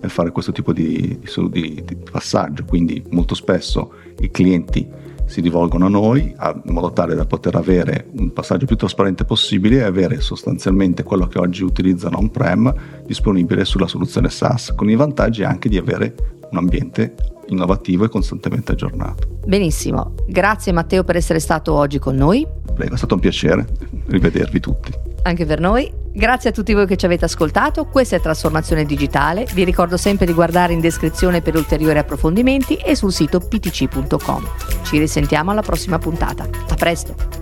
nel 0.00 0.10
fare 0.10 0.30
questo 0.30 0.52
tipo 0.52 0.72
di, 0.72 1.18
di, 1.50 1.82
di 1.84 1.96
passaggio, 2.10 2.64
quindi 2.64 3.04
molto 3.10 3.34
spesso 3.34 3.92
i 4.20 4.30
clienti 4.30 4.88
si 5.26 5.42
rivolgono 5.42 5.84
a 5.84 5.90
noi 5.90 6.34
in 6.64 6.72
modo 6.72 6.92
tale 6.92 7.14
da 7.14 7.26
poter 7.26 7.56
avere 7.56 8.06
un 8.16 8.32
passaggio 8.32 8.64
più 8.64 8.76
trasparente 8.76 9.26
possibile 9.26 9.76
e 9.76 9.82
avere 9.82 10.22
sostanzialmente 10.22 11.02
quello 11.02 11.26
che 11.26 11.38
oggi 11.38 11.62
utilizzano 11.62 12.16
on-prem 12.16 12.74
disponibile 13.04 13.66
sulla 13.66 13.86
soluzione 13.86 14.30
SaaS, 14.30 14.72
con 14.74 14.88
i 14.88 14.96
vantaggi 14.96 15.44
anche 15.44 15.68
di 15.68 15.76
avere 15.76 16.14
un 16.50 16.56
ambiente 16.56 17.14
innovativo 17.48 18.06
e 18.06 18.08
costantemente 18.08 18.72
aggiornato. 18.72 19.40
Benissimo, 19.44 20.14
grazie 20.26 20.72
Matteo 20.72 21.04
per 21.04 21.16
essere 21.16 21.38
stato 21.38 21.74
oggi 21.74 21.98
con 21.98 22.14
noi. 22.14 22.46
Prego, 22.74 22.94
è 22.94 22.96
stato 22.96 23.12
un 23.12 23.20
piacere 23.20 23.66
rivedervi 24.06 24.58
tutti. 24.58 24.90
Anche 25.24 25.44
per 25.44 25.60
noi. 25.60 26.00
Grazie 26.14 26.50
a 26.50 26.52
tutti 26.52 26.74
voi 26.74 26.86
che 26.86 26.96
ci 26.98 27.06
avete 27.06 27.24
ascoltato, 27.24 27.86
questa 27.86 28.16
è 28.16 28.20
Trasformazione 28.20 28.84
Digitale, 28.84 29.46
vi 29.54 29.64
ricordo 29.64 29.96
sempre 29.96 30.26
di 30.26 30.34
guardare 30.34 30.74
in 30.74 30.80
descrizione 30.80 31.40
per 31.40 31.56
ulteriori 31.56 31.98
approfondimenti 31.98 32.74
e 32.76 32.94
sul 32.94 33.12
sito 33.12 33.40
ptc.com. 33.40 34.46
Ci 34.82 34.98
risentiamo 34.98 35.52
alla 35.52 35.62
prossima 35.62 35.98
puntata. 35.98 36.46
A 36.68 36.74
presto! 36.74 37.41